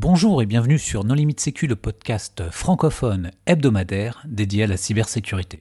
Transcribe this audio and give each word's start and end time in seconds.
Bonjour 0.00 0.40
et 0.42 0.46
bienvenue 0.46 0.78
sur 0.78 1.02
Non 1.02 1.14
Limite 1.14 1.40
Sécu, 1.40 1.66
le 1.66 1.74
podcast 1.74 2.44
francophone 2.52 3.32
hebdomadaire 3.46 4.22
dédié 4.28 4.62
à 4.62 4.66
la 4.68 4.76
cybersécurité. 4.76 5.58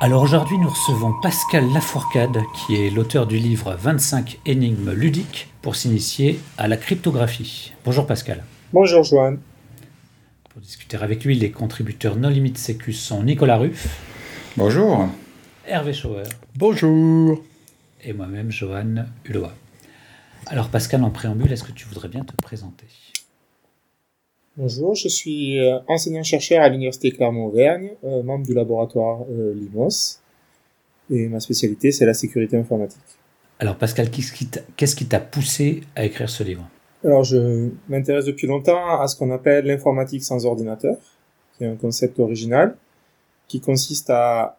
Alors 0.00 0.22
aujourd'hui, 0.22 0.56
nous 0.56 0.68
recevons 0.68 1.14
Pascal 1.20 1.64
Lafourcade, 1.72 2.42
qui 2.54 2.76
est 2.76 2.90
l'auteur 2.90 3.26
du 3.26 3.38
livre 3.38 3.74
25 3.74 4.38
énigmes 4.46 4.92
ludiques 4.92 5.48
pour 5.62 5.74
s'initier 5.74 6.38
à 6.58 6.68
la 6.68 6.76
cryptographie. 6.76 7.72
Bonjour 7.84 8.06
Pascal. 8.06 8.44
Bonjour 8.72 9.02
Joanne. 9.02 9.40
Pour 10.48 10.60
discuter 10.60 10.96
avec 10.98 11.24
lui, 11.24 11.34
les 11.34 11.50
contributeurs 11.50 12.14
Non 12.14 12.28
Limite 12.28 12.58
Sécu 12.58 12.92
sont 12.92 13.24
Nicolas 13.24 13.56
Ruff. 13.56 14.11
Bonjour. 14.54 15.08
Hervé 15.66 15.94
Schauer. 15.94 16.24
Bonjour. 16.56 17.42
Et 18.04 18.12
moi-même, 18.12 18.50
Johan 18.50 19.06
Hulot. 19.24 19.46
Alors 20.46 20.68
Pascal, 20.68 21.02
en 21.04 21.10
préambule, 21.10 21.50
est-ce 21.50 21.64
que 21.64 21.72
tu 21.72 21.86
voudrais 21.86 22.08
bien 22.08 22.22
te 22.22 22.34
présenter? 22.36 22.84
Bonjour, 24.58 24.94
je 24.94 25.08
suis 25.08 25.58
euh, 25.58 25.78
enseignant-chercheur 25.88 26.60
à 26.60 26.68
l'Université 26.68 27.12
Clermont-Auvergne, 27.12 27.92
euh, 28.04 28.22
membre 28.22 28.44
du 28.44 28.52
laboratoire 28.52 29.20
euh, 29.30 29.54
LIMOS, 29.54 30.18
et 31.10 31.28
ma 31.28 31.40
spécialité 31.40 31.90
c'est 31.90 32.04
la 32.04 32.12
sécurité 32.12 32.58
informatique. 32.58 33.00
Alors 33.58 33.76
Pascal, 33.78 34.10
qu'est-ce 34.10 34.96
qui 34.96 35.06
t'a 35.06 35.20
poussé 35.20 35.80
à 35.96 36.04
écrire 36.04 36.28
ce 36.28 36.42
livre? 36.42 36.68
Alors 37.02 37.24
je 37.24 37.70
m'intéresse 37.88 38.26
depuis 38.26 38.46
longtemps 38.46 39.00
à 39.00 39.08
ce 39.08 39.16
qu'on 39.16 39.30
appelle 39.30 39.64
l'informatique 39.64 40.22
sans 40.22 40.44
ordinateur, 40.44 40.96
qui 41.56 41.64
est 41.64 41.68
un 41.68 41.76
concept 41.76 42.20
original, 42.20 42.76
qui 43.52 43.60
consiste 43.60 44.08
à 44.10 44.58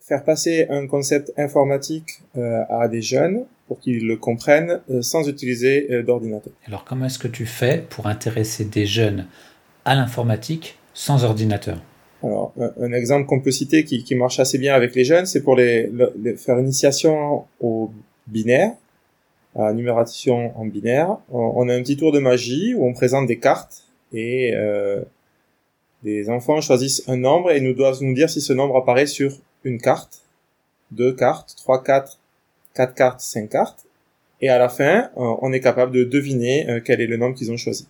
faire 0.00 0.22
passer 0.22 0.66
un 0.70 0.86
concept 0.86 1.32
informatique 1.36 2.20
à 2.68 2.88
des 2.88 3.02
jeunes 3.02 3.46
pour 3.66 3.80
qu'ils 3.80 4.06
le 4.06 4.16
comprennent 4.16 4.80
euh, 4.90 5.02
sans 5.02 5.28
utiliser 5.28 5.90
euh, 5.90 6.02
d'ordinateur. 6.02 6.52
Alors 6.66 6.84
comment 6.84 7.06
est-ce 7.06 7.18
que 7.18 7.28
tu 7.28 7.46
fais 7.46 7.84
pour 7.88 8.06
intéresser 8.06 8.64
des 8.64 8.86
jeunes 8.86 9.26
à 9.84 9.94
l'informatique 9.94 10.78
sans 10.92 11.24
ordinateur? 11.24 11.78
Alors 12.22 12.54
un, 12.58 12.92
exemple 12.92 13.26
qu'on 13.26 13.40
peut 13.40 13.50
citer 13.50 13.84
qui, 13.84 14.02
qui, 14.02 14.14
marche 14.14 14.40
assez 14.40 14.58
bien 14.58 14.74
avec 14.74 14.94
les 14.94 15.04
jeunes, 15.04 15.26
c'est 15.26 15.42
pour 15.42 15.56
les, 15.56 15.90
faire 16.38 16.58
initiation 16.58 17.44
au 17.60 17.90
binaire, 18.26 18.72
à 19.54 19.64
la 19.64 19.72
numération 19.74 20.58
en 20.58 20.64
binaire. 20.64 21.18
On, 21.30 21.68
a 21.68 21.74
un 21.74 21.82
petit 21.82 21.98
tour 21.98 22.12
de 22.12 22.20
magie 22.20 22.74
où 22.74 22.86
on 22.86 22.94
présente 22.94 23.26
des 23.26 23.38
cartes 23.38 23.84
et 24.14 24.52
euh, 24.54 25.02
les 26.04 26.28
enfants 26.28 26.60
choisissent 26.60 27.02
un 27.08 27.16
nombre 27.16 27.50
et 27.50 27.60
nous 27.60 27.72
doivent 27.72 28.02
nous 28.02 28.14
dire 28.14 28.30
si 28.30 28.40
ce 28.40 28.52
nombre 28.52 28.76
apparaît 28.76 29.06
sur 29.06 29.32
une 29.64 29.80
carte, 29.80 30.22
deux 30.90 31.14
cartes, 31.14 31.54
trois, 31.56 31.82
quatre, 31.82 32.18
4 32.74 32.94
cartes, 32.94 33.20
5 33.20 33.48
cartes, 33.48 33.86
et 34.40 34.48
à 34.48 34.58
la 34.58 34.68
fin, 34.68 35.10
euh, 35.16 35.34
on 35.40 35.52
est 35.52 35.60
capable 35.60 35.92
de 35.92 36.04
deviner 36.04 36.68
euh, 36.68 36.80
quel 36.84 37.00
est 37.00 37.06
le 37.06 37.16
nombre 37.16 37.34
qu'ils 37.34 37.50
ont 37.50 37.56
choisi. 37.56 37.86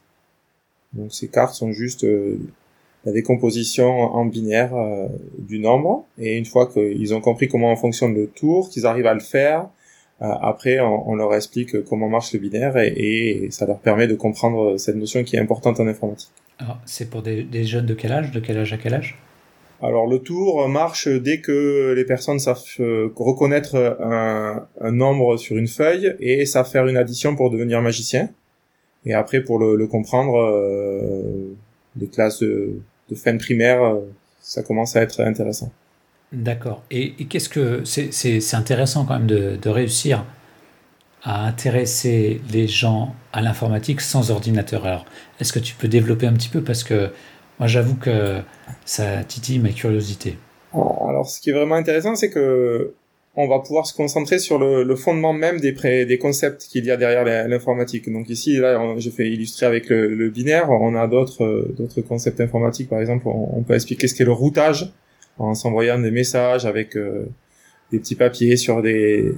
Donc 0.93 1.13
ces 1.13 1.29
cartes 1.29 1.55
sont 1.55 1.73
juste 1.73 2.05
euh, 2.05 2.39
la 3.05 3.13
décomposition 3.13 3.87
en 3.87 4.25
binaire 4.25 4.73
du 5.39 5.59
nombre, 5.59 6.07
et 6.19 6.39
une 6.39 6.47
fois 6.47 6.67
qu'ils 6.67 7.13
ont 7.13 7.21
compris 7.21 7.49
comment 7.49 7.75
fonctionne 7.77 8.15
le 8.15 8.29
tour, 8.29 8.71
qu'ils 8.71 8.87
arrivent 8.87 9.07
à 9.07 9.13
le 9.13 9.21
faire, 9.21 9.69
après 10.21 10.81
on, 10.81 11.15
leur 11.15 11.35
explique 11.35 11.83
comment 11.85 12.09
marche 12.09 12.33
le 12.33 12.39
binaire, 12.39 12.77
et, 12.77 13.49
ça 13.51 13.67
leur 13.67 13.79
permet 13.79 14.07
de 14.07 14.15
comprendre 14.15 14.77
cette 14.79 14.97
notion 14.97 15.25
qui 15.25 15.37
est 15.37 15.41
importante 15.41 15.81
en 15.81 15.87
informatique. 15.87 16.31
Alors 16.59 16.79
c'est 16.87 17.11
pour 17.11 17.23
des, 17.23 17.43
des 17.43 17.65
jeunes 17.65 17.87
de 17.87 17.95
quel 17.95 18.13
âge? 18.13 18.31
De 18.31 18.41
quel 18.41 18.59
âge 18.59 18.73
à 18.73 18.79
quel 18.79 18.95
âge? 18.95 19.19
Alors 19.85 20.07
le 20.07 20.21
tour 20.21 20.67
marche 20.69 21.09
dès 21.09 21.41
que 21.41 21.93
les 21.95 22.05
personnes 22.05 22.39
savent 22.39 22.63
euh, 22.81 23.11
reconnaître 23.17 23.77
un, 24.01 24.91
nombre 24.91 25.37
sur 25.37 25.57
une 25.57 25.69
feuille 25.69 26.15
et 26.21 26.47
savent 26.47 26.71
faire 26.71 26.87
une 26.87 26.97
addition 26.97 27.37
pour 27.37 27.51
devenir 27.51 27.83
magicien. 27.83 28.31
Et 29.05 29.13
après 29.13 29.43
pour 29.43 29.59
le, 29.59 29.87
comprendre, 29.87 30.39
euh, 30.39 31.55
les 32.01 32.07
classes 32.07 32.43
de, 32.43 32.81
fin 33.15 33.37
primaire, 33.37 33.83
euh, 33.83 34.01
ça 34.41 34.63
commence 34.63 34.97
à 34.97 35.03
être 35.03 35.21
intéressant. 35.21 35.71
D'accord. 36.33 36.83
Et, 36.91 37.13
qu'est-ce 37.27 37.49
que 37.49 37.85
c'est 37.85 38.55
intéressant 38.55 39.05
quand 39.05 39.19
même 39.19 39.27
de, 39.27 39.69
réussir 39.69 40.25
à 41.23 41.47
intéresser 41.47 42.41
les 42.53 42.69
gens 42.69 43.15
à 43.33 43.41
l'informatique 43.41 44.03
sans 44.03 44.31
ordinateur. 44.31 44.85
Alors, 44.85 45.07
est-ce 45.41 45.55
que 45.55 45.59
tu 45.59 45.75
peux 45.75 45.89
développer 45.89 46.27
un 46.27 46.35
petit 46.35 46.51
peu? 46.51 46.63
Parce 46.63 46.85
que 46.85 47.11
moi, 47.59 47.67
j'avoue 47.67 47.95
que 47.95 48.41
ça 48.85 49.25
titille 49.25 49.59
ma 49.59 49.71
curiosité. 49.71 50.37
Alors, 50.75 51.27
ce 51.27 51.41
qui 51.41 51.49
est 51.49 51.55
vraiment 51.55 51.77
intéressant, 51.77 52.15
c'est 52.15 52.29
que 52.29 52.93
on 53.37 53.49
va 53.49 53.59
pouvoir 53.59 53.87
se 53.87 53.95
concentrer 53.95 54.39
sur 54.39 54.59
le, 54.59 54.95
fondement 54.97 55.33
même 55.33 55.59
des, 55.59 56.19
concepts 56.21 56.69
qu'il 56.71 56.85
y 56.85 56.91
a 56.91 56.97
derrière 56.97 57.25
l'informatique. 57.49 58.13
Donc 58.13 58.29
ici, 58.29 58.59
là, 58.59 58.95
je 58.99 59.11
fais 59.11 59.29
illustrer 59.29 59.67
avec 59.67 59.89
le, 59.89 60.29
binaire. 60.31 60.71
On 60.71 60.95
a 60.95 61.09
d'autres 61.09 62.01
concepts 62.07 62.41
informatiques. 62.41 62.89
Par 62.89 63.01
exemple, 63.01 63.27
on, 63.27 63.63
peut 63.63 63.75
expliquer 63.75 64.07
ce 64.07 64.15
qu'est 64.15 64.25
le 64.25 64.33
routage 64.33 64.93
en 65.39 65.55
s'envoyant 65.55 65.99
des 65.99 66.11
messages 66.11 66.67
avec 66.67 66.97
euh, 66.97 67.27
des 67.91 67.99
petits 67.99 68.15
papiers 68.15 68.57
sur 68.57 68.83
des, 68.83 69.35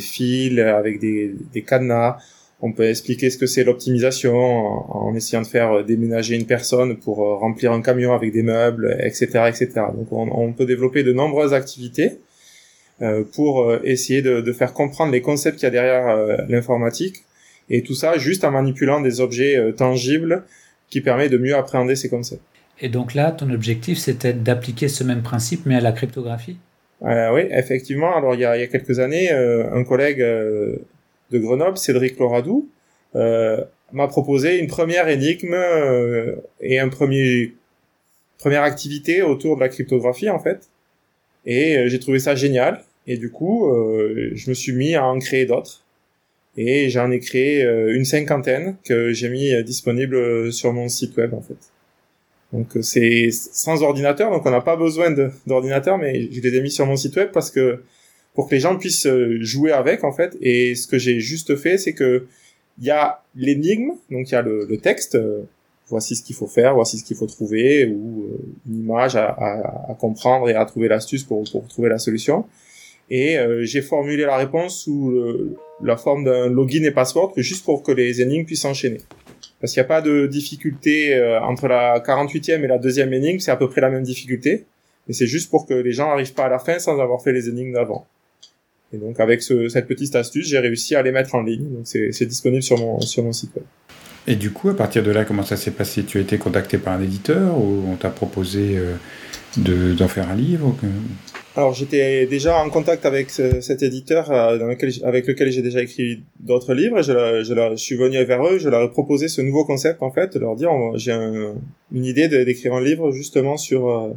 fils, 0.00 0.58
avec 0.58 1.00
des, 1.00 1.34
des 1.52 1.62
cadenas. 1.62 2.18
On 2.62 2.72
peut 2.72 2.88
expliquer 2.88 3.30
ce 3.30 3.38
que 3.38 3.46
c'est 3.46 3.64
l'optimisation 3.64 4.36
en, 4.36 5.14
essayant 5.14 5.40
de 5.40 5.46
faire 5.46 5.82
déménager 5.84 6.34
une 6.34 6.46
personne 6.46 6.98
pour 6.98 7.24
euh, 7.24 7.36
remplir 7.36 7.72
un 7.72 7.80
camion 7.80 8.12
avec 8.12 8.32
des 8.32 8.42
meubles, 8.42 8.96
etc., 9.00 9.48
etc. 9.48 9.68
Donc 9.94 10.08
on, 10.12 10.52
peut 10.52 10.66
développer 10.66 11.02
de 11.02 11.12
nombreuses 11.12 11.54
activités 11.54 12.18
euh, 13.00 13.24
pour 13.24 13.62
euh, 13.62 13.80
essayer 13.84 14.20
de, 14.20 14.52
faire 14.52 14.74
comprendre 14.74 15.10
les 15.10 15.22
concepts 15.22 15.56
qu'il 15.56 15.64
y 15.64 15.68
a 15.68 15.70
derrière 15.70 16.46
l'informatique 16.48 17.24
et 17.70 17.82
tout 17.82 17.94
ça 17.94 18.18
juste 18.18 18.44
en 18.44 18.50
manipulant 18.50 19.00
des 19.00 19.20
objets 19.20 19.72
tangibles 19.76 20.44
qui 20.90 21.00
permet 21.00 21.28
de 21.28 21.38
mieux 21.38 21.54
appréhender 21.54 21.96
ces 21.96 22.10
concepts. 22.10 22.42
Et 22.80 22.88
donc 22.88 23.14
là, 23.14 23.30
ton 23.32 23.50
objectif, 23.50 23.98
c'était 23.98 24.32
d'appliquer 24.32 24.88
ce 24.88 25.04
même 25.04 25.22
principe, 25.22 25.66
mais 25.66 25.76
à 25.76 25.80
la 25.80 25.92
cryptographie? 25.92 26.56
Oui, 27.02 27.42
effectivement. 27.50 28.14
Alors 28.16 28.34
il 28.34 28.40
y 28.40 28.44
a, 28.44 28.56
il 28.56 28.60
y 28.60 28.62
a 28.62 28.66
quelques 28.66 28.98
années, 29.00 29.30
un 29.30 29.84
collègue 29.84 30.18
de 30.18 31.38
Grenoble, 31.38 31.78
Cédric 31.78 32.18
Loradou, 32.18 32.68
euh, 33.16 33.62
m'a 33.92 34.06
proposé 34.08 34.58
une 34.58 34.68
première 34.68 35.08
énigme 35.08 35.54
euh, 35.54 36.36
et 36.60 36.78
un 36.78 36.88
premier 36.88 37.54
première 38.38 38.62
activité 38.62 39.20
autour 39.20 39.56
de 39.56 39.60
la 39.60 39.68
cryptographie 39.68 40.30
en 40.30 40.38
fait. 40.38 40.70
Et 41.44 41.76
euh, 41.76 41.88
j'ai 41.88 41.98
trouvé 41.98 42.18
ça 42.18 42.34
génial. 42.34 42.84
Et 43.06 43.16
du 43.16 43.30
coup, 43.30 43.66
je 44.34 44.50
me 44.50 44.54
suis 44.54 44.72
mis 44.72 44.94
à 44.94 45.04
en 45.04 45.18
créer 45.18 45.46
d'autres. 45.46 45.84
Et 46.56 46.90
j'en 46.90 47.10
ai 47.10 47.18
créé 47.18 47.64
une 47.64 48.04
cinquantaine 48.04 48.76
que 48.84 49.12
j'ai 49.12 49.28
mis 49.30 49.64
disponible 49.64 50.52
sur 50.52 50.72
mon 50.72 50.88
site 50.88 51.16
web 51.16 51.34
en 51.34 51.40
fait. 51.40 51.56
Donc 52.52 52.66
c'est 52.82 53.30
sans 53.30 53.82
ordinateur, 53.82 54.30
donc 54.30 54.44
on 54.44 54.50
n'a 54.50 54.60
pas 54.60 54.76
besoin 54.76 55.14
d'ordinateur, 55.46 55.98
mais 55.98 56.28
je 56.32 56.40
les 56.40 56.56
ai 56.56 56.60
mis 56.60 56.70
sur 56.70 56.84
mon 56.86 56.96
site 56.96 57.16
web 57.16 57.30
parce 57.32 57.50
que 57.50 57.80
pour 58.34 58.48
que 58.48 58.54
les 58.54 58.60
gens 58.60 58.76
puissent 58.76 59.06
euh, 59.06 59.38
jouer 59.40 59.72
avec 59.72 60.04
en 60.04 60.12
fait. 60.12 60.36
Et 60.40 60.74
ce 60.74 60.86
que 60.86 60.98
j'ai 60.98 61.20
juste 61.20 61.56
fait, 61.56 61.78
c'est 61.78 61.92
que 61.92 62.26
il 62.78 62.86
y 62.86 62.90
a 62.90 63.22
l'énigme, 63.34 63.90
donc 64.10 64.30
il 64.30 64.32
y 64.32 64.34
a 64.34 64.42
le, 64.42 64.66
le 64.66 64.78
texte. 64.78 65.14
Euh, 65.14 65.42
voici 65.88 66.14
ce 66.14 66.22
qu'il 66.22 66.36
faut 66.36 66.46
faire, 66.46 66.74
voici 66.74 66.98
ce 66.98 67.04
qu'il 67.04 67.16
faut 67.16 67.26
trouver, 67.26 67.84
ou 67.86 68.22
euh, 68.22 68.38
une 68.68 68.80
image 68.80 69.16
à, 69.16 69.96
comprendre 69.98 70.48
et 70.48 70.54
à 70.54 70.64
trouver 70.64 70.86
l'astuce 70.86 71.24
pour, 71.24 71.42
pour 71.50 71.66
trouver 71.66 71.88
la 71.88 71.98
solution. 71.98 72.44
Et 73.12 73.38
j'ai 73.62 73.82
formulé 73.82 74.24
la 74.24 74.36
réponse 74.36 74.84
sous 74.84 75.12
la 75.82 75.96
forme 75.96 76.22
d'un 76.22 76.48
login 76.48 76.84
et 76.84 76.92
password, 76.92 77.32
juste 77.38 77.64
pour 77.64 77.82
que 77.82 77.90
les 77.90 78.22
énigmes 78.22 78.44
puissent 78.44 78.64
enchaîner. 78.64 78.98
Parce 79.60 79.72
qu'il 79.72 79.80
n'y 79.80 79.84
a 79.84 79.88
pas 79.88 80.00
de 80.00 80.26
difficulté 80.26 81.14
entre 81.42 81.68
la 81.68 82.00
48e 82.00 82.64
et 82.64 82.66
la 82.66 82.78
deuxième 82.78 83.12
énigme, 83.12 83.40
c'est 83.40 83.50
à 83.50 83.56
peu 83.56 83.68
près 83.68 83.82
la 83.82 83.90
même 83.90 84.02
difficulté. 84.02 84.64
Mais 85.06 85.14
c'est 85.14 85.26
juste 85.26 85.50
pour 85.50 85.66
que 85.66 85.74
les 85.74 85.92
gens 85.92 86.08
n'arrivent 86.08 86.34
pas 86.34 86.46
à 86.46 86.48
la 86.48 86.58
fin 86.58 86.78
sans 86.78 86.98
avoir 86.98 87.22
fait 87.22 87.32
les 87.32 87.48
énigmes 87.48 87.72
d'avant. 87.72 88.06
Et 88.92 88.96
donc 88.96 89.20
avec 89.20 89.42
ce, 89.42 89.68
cette 89.68 89.86
petite 89.86 90.14
astuce, 90.16 90.48
j'ai 90.48 90.58
réussi 90.58 90.94
à 90.94 91.02
les 91.02 91.12
mettre 91.12 91.34
en 91.34 91.42
ligne. 91.42 91.68
Donc 91.68 91.86
c'est 91.86 92.26
disponible 92.26 92.62
sur 92.62 92.78
mon, 92.78 93.00
sur 93.00 93.22
mon 93.22 93.32
site 93.32 93.54
web. 93.54 93.64
Et 94.26 94.36
du 94.36 94.50
coup, 94.52 94.68
à 94.68 94.76
partir 94.76 95.02
de 95.02 95.10
là, 95.10 95.24
comment 95.24 95.42
ça 95.42 95.56
s'est 95.56 95.70
passé? 95.70 96.04
Tu 96.04 96.18
as 96.18 96.20
été 96.20 96.38
contacté 96.38 96.78
par 96.78 96.94
un 96.94 97.02
éditeur 97.02 97.56
ou 97.58 97.84
on 97.88 97.96
t'a 97.96 98.10
proposé 98.10 98.76
euh, 98.76 99.94
d'en 99.94 100.08
faire 100.08 100.28
un 100.30 100.34
livre 100.34 100.76
Alors 101.56 101.74
j'étais 101.74 102.26
déjà 102.26 102.62
en 102.62 102.70
contact 102.70 103.04
avec 103.04 103.30
cet 103.30 103.82
éditeur 103.82 104.30
euh, 104.30 104.58
avec 105.02 105.26
lequel 105.26 105.50
j'ai 105.50 105.62
déjà 105.62 105.82
écrit 105.82 106.22
d'autres 106.38 106.74
livres. 106.74 107.02
je, 107.02 107.42
je, 107.42 107.76
suis 107.76 107.96
venu 107.96 108.22
vers 108.24 108.46
eux, 108.46 108.58
je 108.58 108.68
leur 108.68 108.82
ai 108.82 108.90
proposé 108.90 109.26
ce 109.26 109.40
nouveau 109.40 109.64
concept 109.64 110.00
en 110.02 110.12
fait, 110.12 110.34
de 110.34 110.38
leur 110.38 110.54
dire 110.54 110.70
j'ai 110.94 111.12
une 111.12 112.04
idée 112.04 112.28
d'écrire 112.28 112.74
un 112.74 112.80
livre 112.80 113.10
justement 113.10 113.56
sur 113.56 113.90
euh, 113.90 114.10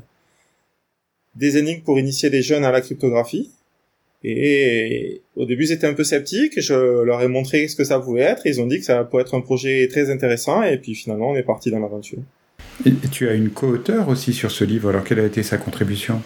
des 1.36 1.58
énigmes 1.58 1.82
pour 1.82 1.98
initier 1.98 2.30
les 2.30 2.44
jeunes 2.44 2.66
à 2.66 2.72
la 2.72 2.82
cryptographie. 2.82 3.52
Et 4.26 5.22
au 5.36 5.46
début, 5.46 5.66
ils 5.66 5.74
étaient 5.74 5.88
un 5.88 5.94
peu 5.94 6.06
sceptiques. 6.06 6.62
Je 6.62 7.02
leur 7.04 7.22
ai 7.22 7.28
montré 7.28 7.68
ce 7.68 7.76
que 7.76 7.84
ça 7.84 8.00
pouvait 8.00 8.22
être. 8.22 8.46
ils 8.46 8.62
ont 8.62 8.68
dit 8.68 8.80
que 8.80 8.86
ça 8.86 9.04
pourrait 9.04 9.24
être 9.24 9.36
un 9.36 9.42
projet 9.42 9.88
très 9.90 10.10
intéressant. 10.10 10.64
Et 10.64 10.78
puis 10.78 10.96
finalement, 10.96 11.32
on 11.32 11.36
est 11.36 11.44
parti 11.44 11.72
dans 11.72 11.80
l'aventure. 11.80 12.20
Et 12.86 12.92
tu 13.12 13.28
as 13.28 13.34
une 13.34 13.50
co-auteur 13.50 14.08
aussi 14.08 14.32
sur 14.32 14.50
ce 14.50 14.64
livre. 14.64 14.90
Alors, 14.90 15.04
quelle 15.04 15.20
a 15.20 15.26
été 15.26 15.44
sa 15.44 15.58
contribution? 15.58 16.22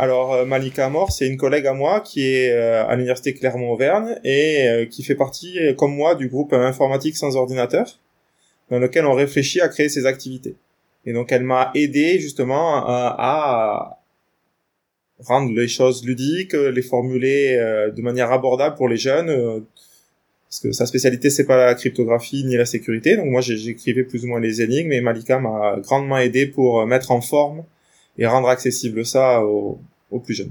Alors 0.00 0.32
euh, 0.32 0.46
Malika 0.46 0.86
Amor, 0.86 1.12
c'est 1.12 1.26
une 1.26 1.36
collègue 1.36 1.66
à 1.66 1.74
moi 1.74 2.00
qui 2.00 2.22
est 2.26 2.52
euh, 2.52 2.86
à 2.86 2.94
l'université 2.96 3.34
Clermont-Auvergne 3.34 4.18
et 4.24 4.66
euh, 4.66 4.86
qui 4.86 5.02
fait 5.02 5.14
partie, 5.14 5.58
comme 5.76 5.94
moi, 5.94 6.14
du 6.14 6.28
groupe 6.28 6.54
informatique 6.54 7.18
sans 7.18 7.36
ordinateur, 7.36 8.00
dans 8.70 8.78
lequel 8.78 9.04
on 9.04 9.12
réfléchit 9.12 9.60
à 9.60 9.68
créer 9.68 9.90
ces 9.90 10.06
activités. 10.06 10.56
Et 11.04 11.12
donc 11.12 11.32
elle 11.32 11.42
m'a 11.42 11.70
aidé 11.74 12.18
justement 12.18 12.82
à, 12.86 13.98
rendre 15.18 15.52
les 15.52 15.68
choses 15.68 16.02
ludiques, 16.02 16.54
les 16.54 16.80
formuler 16.80 17.58
de 17.94 18.00
manière 18.00 18.32
abordable 18.32 18.76
pour 18.76 18.88
les 18.88 18.96
jeunes. 18.96 19.30
parce 20.48 20.60
que 20.60 20.72
sa 20.72 20.86
spécialité 20.86 21.28
c'est 21.28 21.44
pas 21.44 21.58
la 21.58 21.74
cryptographie 21.74 22.44
ni 22.44 22.56
la 22.56 22.64
sécurité, 22.64 23.16
donc 23.16 23.26
moi 23.26 23.42
j'écrivais 23.42 24.04
plus 24.04 24.24
ou 24.24 24.28
moins 24.28 24.40
les 24.40 24.62
énigmes 24.62 24.92
et 24.92 25.02
Malika 25.02 25.38
m'a 25.38 25.76
grandement 25.80 26.16
aidé 26.16 26.46
pour 26.46 26.86
mettre 26.86 27.10
en 27.10 27.20
forme 27.20 27.64
et 28.18 28.26
rendre 28.26 28.48
accessible 28.48 29.04
ça 29.04 29.44
aux, 29.44 29.78
plus. 30.18 30.42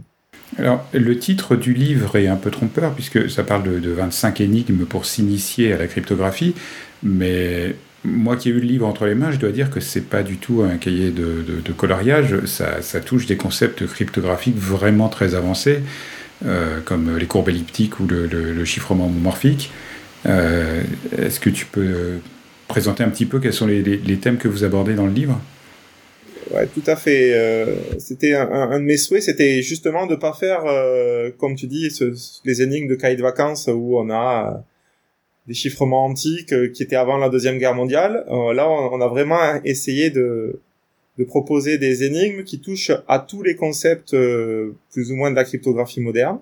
Alors, 0.58 0.86
le 0.94 1.18
titre 1.18 1.56
du 1.56 1.74
livre 1.74 2.16
est 2.16 2.28
un 2.28 2.36
peu 2.36 2.50
trompeur, 2.50 2.94
puisque 2.94 3.30
ça 3.30 3.44
parle 3.44 3.80
de, 3.82 3.92
25 3.92 4.42
énigmes 4.42 4.86
pour 4.86 5.06
s'initier 5.06 5.74
à 5.74 5.78
la 5.78 5.88
cryptographie, 5.88 6.56
mais 7.04 7.76
moi 8.04 8.36
qui 8.36 8.50
ai 8.50 8.52
eu 8.52 8.60
le 8.60 8.66
livre 8.66 8.88
entre 8.88 9.06
les 9.06 9.16
mains, 9.16 9.32
je 9.32 9.38
dois 9.38 9.52
dire 9.52 9.70
que 9.70 9.80
c'est 9.80 10.10
pas 10.10 10.24
du 10.24 10.38
tout 10.38 10.64
un 10.64 10.78
cahier 10.78 11.12
de, 11.12 11.72
coloriage, 11.78 12.46
ça, 12.46 13.00
touche 13.00 13.26
des 13.26 13.38
concepts 13.38 13.86
cryptographiques 13.86 14.58
vraiment 14.58 15.10
très 15.10 15.36
avancés, 15.36 15.80
euh, 16.46 16.80
comme 16.84 17.18
les 17.18 17.26
courbes 17.28 17.50
elliptiques 17.50 18.00
ou 18.00 18.08
le, 18.08 18.66
chiffrement 18.66 19.06
homomorphique. 19.06 19.72
Euh, 20.26 20.82
est-ce 21.18 21.40
que 21.40 21.50
tu 21.50 21.66
peux 21.66 22.20
présenter 22.68 23.04
un 23.04 23.10
petit 23.10 23.26
peu 23.26 23.40
quels 23.40 23.54
sont 23.54 23.68
les 23.68 24.18
thèmes 24.18 24.38
que 24.38 24.48
vous 24.48 24.64
abordez 24.64 24.96
dans 24.96 25.06
le 25.06 25.14
livre? 25.14 25.40
Ouais, 26.52 26.66
tout 26.66 26.84
à 26.88 26.96
fait. 26.96 27.32
Euh, 27.34 27.76
c'était 28.00 28.34
un, 28.34 28.80
de 28.80 28.84
mes 28.84 28.98
souhaits, 28.98 29.22
c'était 29.24 29.62
justement 29.62 30.08
de 30.08 30.16
pas 30.16 30.34
faire, 30.34 30.64
euh, 30.66 31.30
comme 31.38 31.56
tu 31.56 31.68
dis, 31.68 31.92
ce, 31.92 32.12
les 32.44 32.64
énigmes 32.64 32.88
de 32.88 32.96
cahier 32.96 33.16
de 33.16 33.22
vacances 33.22 33.68
où 33.68 34.00
on 34.00 34.10
a 34.10 34.56
euh, 34.56 34.58
des 35.48 35.54
chiffrements 35.54 36.06
antiques 36.06 36.54
euh, 36.54 36.70
qui 36.70 36.82
étaient 36.82 36.96
avant 36.96 37.18
la 37.18 37.30
deuxième 37.30 37.60
guerre 37.60 37.76
mondiale. 37.76 38.26
là, 38.28 38.68
on, 38.68 39.00
a 39.00 39.08
vraiment 39.08 39.62
essayé 39.64 40.10
de, 40.10 40.60
de 41.20 41.24
proposer 41.24 41.78
des 41.78 42.04
énigmes 42.04 42.44
qui 42.44 42.60
touchent 42.60 42.94
à 43.08 43.20
tous 43.20 43.44
les 43.44 43.56
concepts 43.56 44.16
plus 44.92 45.12
ou 45.12 45.16
moins 45.16 45.30
de 45.30 45.36
la 45.36 45.44
cryptographie 45.44 46.02
moderne. 46.02 46.40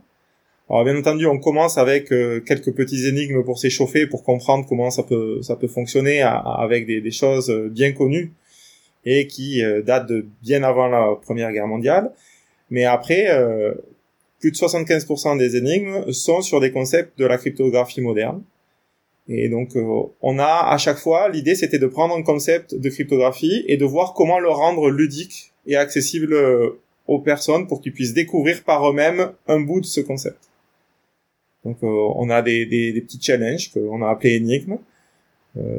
Alors 0.69 0.86
bien 0.86 0.98
entendu, 0.98 1.25
on 1.25 1.39
commence 1.39 1.77
avec 1.77 2.09
quelques 2.09 2.74
petits 2.74 3.07
énigmes 3.07 3.44
pour 3.44 3.57
s'échauffer, 3.57 4.07
pour 4.07 4.24
comprendre 4.24 4.65
comment 4.68 4.89
ça 4.89 5.04
peut 5.04 5.42
ça 5.42 5.56
peut 5.56 5.68
fonctionner 5.68 6.21
avec 6.21 6.86
des, 6.86 7.00
des 7.01 7.12
choses 7.12 7.50
bien 7.71 7.94
connues 7.94 8.33
et 9.05 9.27
qui 9.27 9.63
euh, 9.63 9.81
date 9.81 10.07
de 10.07 10.25
bien 10.41 10.63
avant 10.63 10.88
la 10.88 11.15
Première 11.21 11.51
Guerre 11.51 11.67
mondiale. 11.67 12.11
Mais 12.69 12.85
après, 12.85 13.29
euh, 13.29 13.73
plus 14.39 14.51
de 14.51 14.55
75% 14.55 15.38
des 15.38 15.55
énigmes 15.55 16.11
sont 16.11 16.41
sur 16.41 16.59
des 16.59 16.71
concepts 16.71 17.17
de 17.17 17.25
la 17.25 17.38
cryptographie 17.38 18.01
moderne. 18.01 18.44
Et 19.29 19.49
donc, 19.49 19.75
euh, 19.75 20.03
on 20.21 20.39
a 20.39 20.67
à 20.69 20.77
chaque 20.77 20.97
fois, 20.97 21.29
l'idée 21.29 21.55
c'était 21.55 21.79
de 21.79 21.88
prendre 21.88 22.15
un 22.15 22.23
concept 22.23 22.75
de 22.75 22.89
cryptographie 22.89 23.63
et 23.67 23.77
de 23.77 23.85
voir 23.85 24.13
comment 24.13 24.39
le 24.39 24.49
rendre 24.49 24.89
ludique 24.89 25.53
et 25.65 25.75
accessible 25.75 26.35
aux 27.07 27.19
personnes 27.19 27.67
pour 27.67 27.81
qu'ils 27.81 27.94
puissent 27.94 28.13
découvrir 28.13 28.63
par 28.63 28.89
eux-mêmes 28.89 29.31
un 29.47 29.59
bout 29.59 29.81
de 29.81 29.85
ce 29.85 29.99
concept. 29.99 30.39
Donc, 31.65 31.77
on 31.83 32.29
a 32.29 32.41
des, 32.41 32.65
des, 32.65 32.94
des 32.94 33.01
petits 33.01 33.21
challenges 33.21 33.73
qu'on 33.73 34.01
a 34.01 34.09
appelés 34.09 34.35
énigmes 34.35 34.77
euh, 34.77 34.77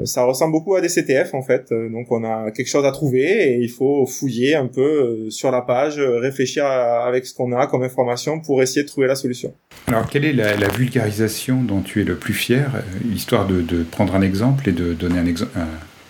ça 0.05 0.25
ressemble 0.25 0.53
beaucoup 0.53 0.75
à 0.75 0.81
des 0.81 0.89
CTF 0.89 1.35
en 1.35 1.43
fait. 1.43 1.71
Euh, 1.73 1.89
donc 1.91 2.11
on 2.11 2.25
a 2.25 2.51
quelque 2.51 2.69
chose 2.69 2.85
à 2.85 2.93
trouver 2.93 3.55
et 3.55 3.59
il 3.61 3.71
faut 3.71 4.07
fouiller 4.07 4.55
un 4.55 4.67
peu 4.67 4.81
euh, 4.81 5.31
sur 5.31 5.51
la 5.51 5.63
page, 5.63 5.99
réfléchir 5.99 6.65
avec 6.67 7.27
ce 7.27 7.35
qu'on 7.35 7.53
a 7.53 7.67
comme 7.67 7.83
information 7.83 8.41
pour 8.41 8.63
essayer 8.63 8.83
de 8.83 8.89
trouver 8.89 9.07
la 9.07 9.15
solution. 9.15 9.55
Alors 9.87 10.09
quelle 10.09 10.25
est 10.25 10.33
la, 10.33 10.69
vulgarisation 10.69 11.63
dont 11.63 11.81
tu 11.81 12.01
es 12.01 12.05
le 12.05 12.17
plus 12.17 12.35
fier, 12.35 12.71
histoire 13.15 13.47
de, 13.47 13.83
prendre 13.91 14.15
un 14.15 14.23
exemple 14.23 14.69
et 14.69 14.73
de 14.73 14.93
donner 14.93 15.19
un, 15.19 15.27
exemple, 15.27 15.53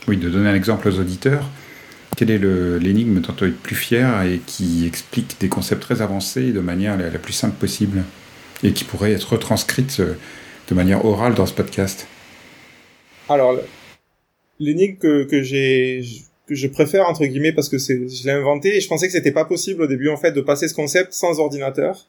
oui, 0.06 0.16
de 0.16 0.28
donner 0.28 0.48
un 0.48 0.54
exemple 0.54 0.88
aux 0.88 0.98
auditeurs? 0.98 1.48
Quelle 2.16 2.30
est 2.30 2.38
l'énigme 2.38 3.20
dont 3.20 3.32
tu 3.32 3.44
es 3.44 3.46
le 3.48 3.52
plus 3.52 3.76
fier 3.76 4.22
et 4.22 4.40
qui 4.44 4.86
explique 4.86 5.36
des 5.40 5.48
concepts 5.48 5.82
très 5.82 6.02
avancés 6.02 6.52
de 6.52 6.60
manière 6.60 6.96
la, 6.96 7.10
la 7.10 7.18
plus 7.18 7.32
simple 7.32 7.56
possible 7.56 8.02
et 8.64 8.72
qui 8.72 8.84
pourrait 8.84 9.12
être 9.12 9.32
retranscrite 9.32 10.00
de 10.00 10.74
manière 10.74 11.04
orale 11.04 11.34
dans 11.34 11.46
ce 11.46 11.54
podcast? 11.54 12.08
Alors, 13.28 13.58
l'énigme 14.58 14.96
que, 14.96 15.24
que 15.24 15.42
j'ai 15.42 16.02
que 16.46 16.54
je 16.54 16.66
préfère 16.66 17.06
entre 17.06 17.26
guillemets 17.26 17.52
parce 17.52 17.68
que 17.68 17.76
c'est 17.76 18.08
je 18.08 18.24
l'ai 18.24 18.32
inventé 18.32 18.76
et 18.76 18.80
je 18.80 18.88
pensais 18.88 19.06
que 19.06 19.12
c'était 19.12 19.32
pas 19.32 19.44
possible 19.44 19.82
au 19.82 19.86
début 19.86 20.08
en 20.08 20.16
fait 20.16 20.32
de 20.32 20.40
passer 20.40 20.66
ce 20.66 20.74
concept 20.74 21.12
sans 21.12 21.38
ordinateur. 21.40 22.08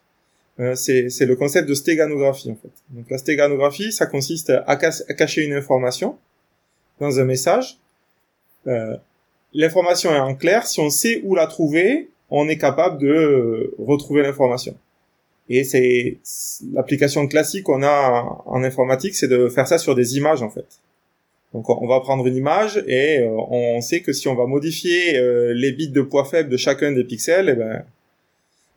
Euh, 0.60 0.76
c'est 0.76 1.26
le 1.26 1.36
concept 1.36 1.68
de 1.70 1.74
stéganographie 1.74 2.52
en 2.52 2.56
fait. 2.56 2.72
Donc 2.90 3.10
la 3.10 3.18
stéganographie, 3.18 3.92
ça 3.92 4.06
consiste 4.06 4.52
à, 4.66 4.76
cacher 4.78 5.44
une 5.44 5.54
information 5.54 6.18
dans 7.00 7.20
un 7.20 7.26
message. 7.26 7.78
Euh, 8.68 8.96
L'information 9.54 10.14
est 10.14 10.20
en 10.20 10.36
clair. 10.36 10.68
Si 10.68 10.80
on 10.80 10.90
sait 10.90 11.22
où 11.24 11.36
la 11.36 11.48
trouver, 11.48 12.10
on 12.30 12.48
est 12.48 12.58
capable 12.58 13.00
de 13.00 13.74
retrouver 13.80 14.22
l'information. 14.22 14.76
Et 15.50 15.64
c'est 15.64 16.18
l'application 16.74 17.28
classique 17.28 17.64
qu'on 17.64 17.82
a 17.82 18.44
en 18.46 18.64
informatique, 18.64 19.16
c'est 19.16 19.28
de 19.28 19.50
faire 19.50 19.68
ça 19.68 19.80
sur 19.80 19.96
des 19.96 20.18
images 20.18 20.44
en 20.44 20.50
fait. 20.52 20.80
Donc 21.54 21.68
on 21.70 21.88
va 21.88 22.00
prendre 22.00 22.28
une 22.28 22.36
image 22.36 22.84
et 22.88 23.20
euh, 23.20 23.30
on 23.32 23.82
sait 23.82 24.02
que 24.02 24.14
si 24.14 24.28
on 24.28 24.36
va 24.36 24.46
modifier 24.46 25.18
euh, 25.18 25.54
les 25.54 25.72
bits 25.72 25.90
de 25.90 26.02
poids 26.02 26.26
faible 26.26 26.50
de 26.50 26.58
chacun 26.58 26.92
des 26.92 27.04
pixels, 27.04 27.50
eh 27.50 27.56
ben 27.56 27.84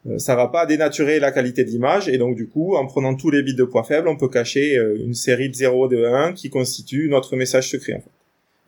euh, 0.09 0.19
ça 0.19 0.35
va 0.35 0.49
pas 0.49 0.65
dénaturer 0.65 1.21
la 1.21 1.33
qualité 1.33 1.65
de 1.65 1.69
l'image 1.69 2.09
et 2.09 2.17
donc 2.17 2.35
du 2.35 2.49
coup 2.49 2.75
en 2.75 2.87
prenant 2.87 3.15
tous 3.15 3.31
les 3.31 3.43
bits 3.43 3.55
de 3.55 3.65
poids 3.65 3.85
faible, 3.85 4.09
on 4.09 4.17
peut 4.17 4.29
cacher 4.29 4.75
une 4.99 5.13
série 5.13 5.51
de 5.51 5.55
0 5.55 5.89
de 5.89 6.05
1 6.05 6.33
qui 6.33 6.49
constitue 6.49 7.09
notre 7.11 7.37
message 7.37 7.69
secret. 7.71 8.03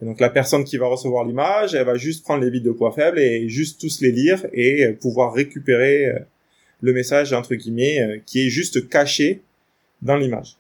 Et 0.02 0.04
donc 0.04 0.20
la 0.20 0.28
personne 0.28 0.64
qui 0.64 0.76
va 0.76 0.86
recevoir 0.86 1.24
l'image, 1.24 1.74
elle 1.74 1.86
va 1.86 1.96
juste 1.96 2.24
prendre 2.24 2.44
les 2.44 2.50
bits 2.50 2.60
de 2.60 2.72
poids 2.72 2.92
faible 2.92 3.18
et 3.18 3.48
juste 3.48 3.80
tous 3.80 4.02
les 4.02 4.12
lire 4.12 4.44
et 4.52 4.88
pouvoir 5.00 5.32
récupérer 5.32 6.12
le 6.82 6.92
message 6.92 7.32
entre 7.32 7.54
guillemets 7.54 8.22
qui 8.26 8.46
est 8.46 8.50
juste 8.50 8.86
caché 8.90 9.40
dans 10.02 10.16
l'image. 10.16 10.58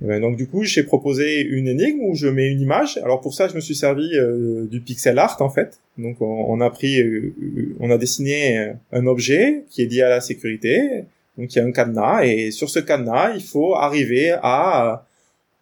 Eh 0.00 0.06
ben, 0.06 0.20
donc 0.20 0.36
du 0.36 0.46
coup, 0.46 0.62
j'ai 0.62 0.84
proposé 0.84 1.42
une 1.42 1.66
énigme 1.66 2.00
où 2.02 2.14
je 2.14 2.28
mets 2.28 2.46
une 2.46 2.60
image. 2.60 2.98
Alors 2.98 3.20
pour 3.20 3.34
ça, 3.34 3.48
je 3.48 3.54
me 3.54 3.60
suis 3.60 3.74
servi 3.74 4.08
euh, 4.14 4.66
du 4.66 4.80
pixel 4.80 5.18
art 5.18 5.36
en 5.40 5.50
fait. 5.50 5.80
Donc 5.96 6.20
on, 6.20 6.60
a 6.60 6.70
pris, 6.70 7.00
euh, 7.02 7.34
on 7.80 7.90
a 7.90 7.98
dessiné 7.98 8.58
euh, 8.58 8.72
un 8.92 9.06
objet 9.06 9.64
qui 9.70 9.82
est 9.82 9.86
lié 9.86 10.02
à 10.02 10.08
la 10.08 10.20
sécurité. 10.20 11.04
Donc 11.36 11.52
il 11.52 11.58
y 11.58 11.60
a 11.60 11.64
un 11.64 11.72
cadenas 11.72 12.24
et 12.24 12.52
sur 12.52 12.70
ce 12.70 12.78
cadenas, 12.78 13.34
il 13.34 13.42
faut 13.42 13.74
arriver 13.74 14.36
à 14.42 15.04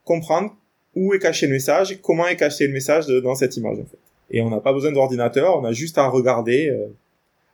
comprendre 0.05 0.55
où 0.95 1.15
est 1.15 1.19
caché 1.19 1.47
le 1.47 1.53
message 1.53 1.93
et 1.93 1.97
comment 1.97 2.27
est 2.27 2.37
caché 2.37 2.67
le 2.67 2.73
message 2.75 3.07
dans 3.07 3.35
cette 3.35 3.57
image 3.57 3.79
en 3.79 3.85
fait. 3.85 3.99
Et 4.31 4.43
on 4.43 4.51
n'a 4.51 4.61
pas 4.61 4.73
besoin 4.73 4.93
d'ordinateur, 4.93 5.59
on 5.59 5.65
a 5.65 5.73
juste 5.73 5.99
à 5.99 6.09
regarder 6.09 6.75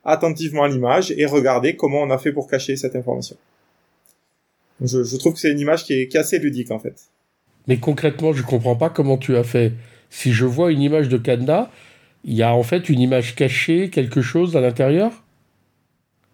attentivement 0.03 0.65
l'image 0.65 1.13
et 1.15 1.25
regarder 1.25 1.75
comment 1.75 2.01
on 2.01 2.09
a 2.09 2.17
fait 2.17 2.31
pour 2.31 2.49
cacher 2.49 2.75
cette 2.75 2.95
information. 2.95 3.35
Je, 4.83 5.17
trouve 5.17 5.33
que 5.33 5.39
c'est 5.39 5.51
une 5.51 5.59
image 5.59 5.85
qui 5.85 5.93
est, 5.93 6.15
assez 6.15 6.39
ludique 6.39 6.71
en 6.71 6.79
fait. 6.79 6.95
Mais 7.67 7.77
concrètement, 7.77 8.33
je 8.33 8.43
comprends 8.43 8.75
pas 8.75 8.89
comment 8.89 9.17
tu 9.17 9.35
as 9.37 9.43
fait. 9.43 9.71
Si 10.09 10.33
je 10.33 10.45
vois 10.45 10.71
une 10.71 10.81
image 10.81 11.09
de 11.09 11.17
cadenas, 11.17 11.69
il 12.25 12.33
y 12.33 12.43
a 12.43 12.53
en 12.53 12.63
fait 12.63 12.89
une 12.89 12.99
image 12.99 13.35
cachée, 13.35 13.89
quelque 13.89 14.21
chose 14.21 14.55
à 14.55 14.61
l'intérieur? 14.61 15.23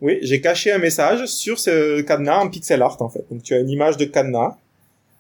Oui, 0.02 0.18
j'ai 0.22 0.42
caché 0.42 0.72
un 0.72 0.78
message 0.78 1.26
sur 1.26 1.60
ce 1.60 2.02
cadenas 2.02 2.40
en 2.40 2.50
pixel 2.50 2.82
art 2.82 3.02
en 3.02 3.10
fait. 3.10 3.26
Donc 3.30 3.44
tu 3.44 3.54
as 3.54 3.60
une 3.60 3.70
image 3.70 3.98
de 3.98 4.06
cadenas 4.06 4.58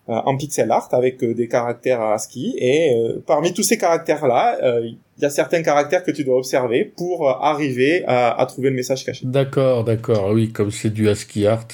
euh, 0.09 0.13
en 0.13 0.37
pixel 0.37 0.71
art 0.71 0.89
avec 0.93 1.21
euh, 1.23 1.35
des 1.35 1.47
caractères 1.47 2.01
ASCII 2.01 2.55
et 2.57 2.95
euh, 2.95 3.21
parmi 3.27 3.53
tous 3.53 3.61
ces 3.61 3.77
caractères 3.77 4.25
là, 4.25 4.57
il 4.81 4.97
y 5.21 5.25
a 5.25 5.29
certains 5.29 5.61
caractères 5.61 6.03
que 6.03 6.11
tu 6.11 6.23
dois 6.23 6.37
observer 6.37 6.85
pour 6.85 7.29
arriver 7.29 8.03
à, 8.07 8.39
à, 8.39 8.45
trouver 8.45 8.69
le 8.69 8.75
message 8.75 9.05
caché. 9.05 9.25
D'accord, 9.25 9.83
d'accord. 9.83 10.31
Oui, 10.33 10.51
comme 10.51 10.71
c'est 10.71 10.89
du 10.89 11.09
ASCII 11.09 11.45
art. 11.45 11.67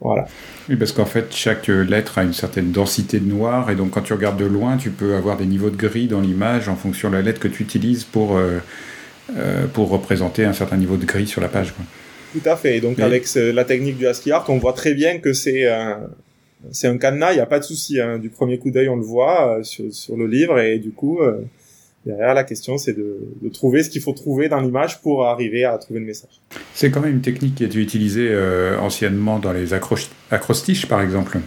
Voilà. 0.00 0.26
Oui, 0.68 0.76
parce 0.76 0.92
qu'en 0.92 1.06
fait, 1.06 1.26
chaque 1.30 1.68
lettre 1.68 2.18
a 2.18 2.22
une 2.22 2.34
certaine 2.34 2.70
densité 2.70 3.18
de 3.18 3.28
noir, 3.28 3.70
et 3.70 3.74
donc 3.74 3.92
quand 3.92 4.02
tu 4.02 4.12
regardes 4.12 4.38
de 4.38 4.44
loin, 4.44 4.76
tu 4.76 4.90
peux 4.90 5.14
avoir 5.14 5.36
des 5.36 5.46
niveaux 5.46 5.70
de 5.70 5.76
gris 5.76 6.06
dans 6.06 6.20
l'image 6.20 6.68
en 6.68 6.76
fonction 6.76 7.10
de 7.10 7.16
la 7.16 7.22
lettre 7.22 7.40
que 7.40 7.48
tu 7.48 7.62
utilises 7.62 8.04
pour, 8.04 8.36
euh, 8.36 8.58
euh, 9.36 9.66
pour 9.66 9.88
représenter 9.88 10.44
un 10.44 10.52
certain 10.52 10.76
niveau 10.76 10.96
de 10.96 11.06
gris 11.06 11.26
sur 11.26 11.40
la 11.40 11.48
page. 11.48 11.72
Tout 12.32 12.48
à 12.48 12.56
fait. 12.56 12.80
Donc 12.80 12.98
avec 12.98 13.26
la 13.34 13.64
technique 13.64 13.96
du 13.96 14.06
ASCII 14.06 14.32
art, 14.32 14.44
on 14.48 14.58
voit 14.58 14.74
très 14.74 14.92
bien 14.92 15.18
que 15.18 15.32
c'est 15.32 15.66
un, 15.66 16.00
c'est 16.72 16.88
un 16.88 16.98
cadenas, 16.98 17.32
il 17.32 17.36
n'y 17.36 17.40
a 17.40 17.46
pas 17.46 17.58
de 17.58 17.64
souci. 17.64 17.98
Hein. 17.98 18.18
Du 18.18 18.28
premier 18.28 18.58
coup 18.58 18.70
d'œil, 18.70 18.90
on 18.90 18.96
le 18.96 19.02
voit 19.02 19.58
euh, 19.58 19.62
sur, 19.62 19.92
sur, 19.94 20.16
le 20.16 20.26
livre, 20.26 20.58
et 20.58 20.78
du 20.78 20.90
coup, 20.90 21.20
Derrière, 22.06 22.34
la 22.34 22.44
question, 22.44 22.78
c'est 22.78 22.92
de, 22.92 23.18
trouver 23.52 23.82
ce 23.82 23.90
qu'il 23.90 24.00
faut 24.00 24.12
trouver 24.12 24.48
dans 24.48 24.60
l'image 24.60 25.02
pour 25.02 25.26
arriver 25.26 25.64
à 25.64 25.76
trouver 25.76 25.98
le 25.98 26.06
message. 26.06 26.40
C'est 26.72 26.92
quand 26.92 27.00
même 27.00 27.14
une 27.14 27.20
technique 27.20 27.56
qui 27.56 27.64
a 27.64 27.66
été 27.66 27.78
utilisée 27.78 28.28
euh, 28.30 28.78
anciennement 28.78 29.40
dans 29.40 29.52
les 29.52 29.74
acrostiches, 29.74 30.86
par 30.86 31.02
exemple. 31.02 31.38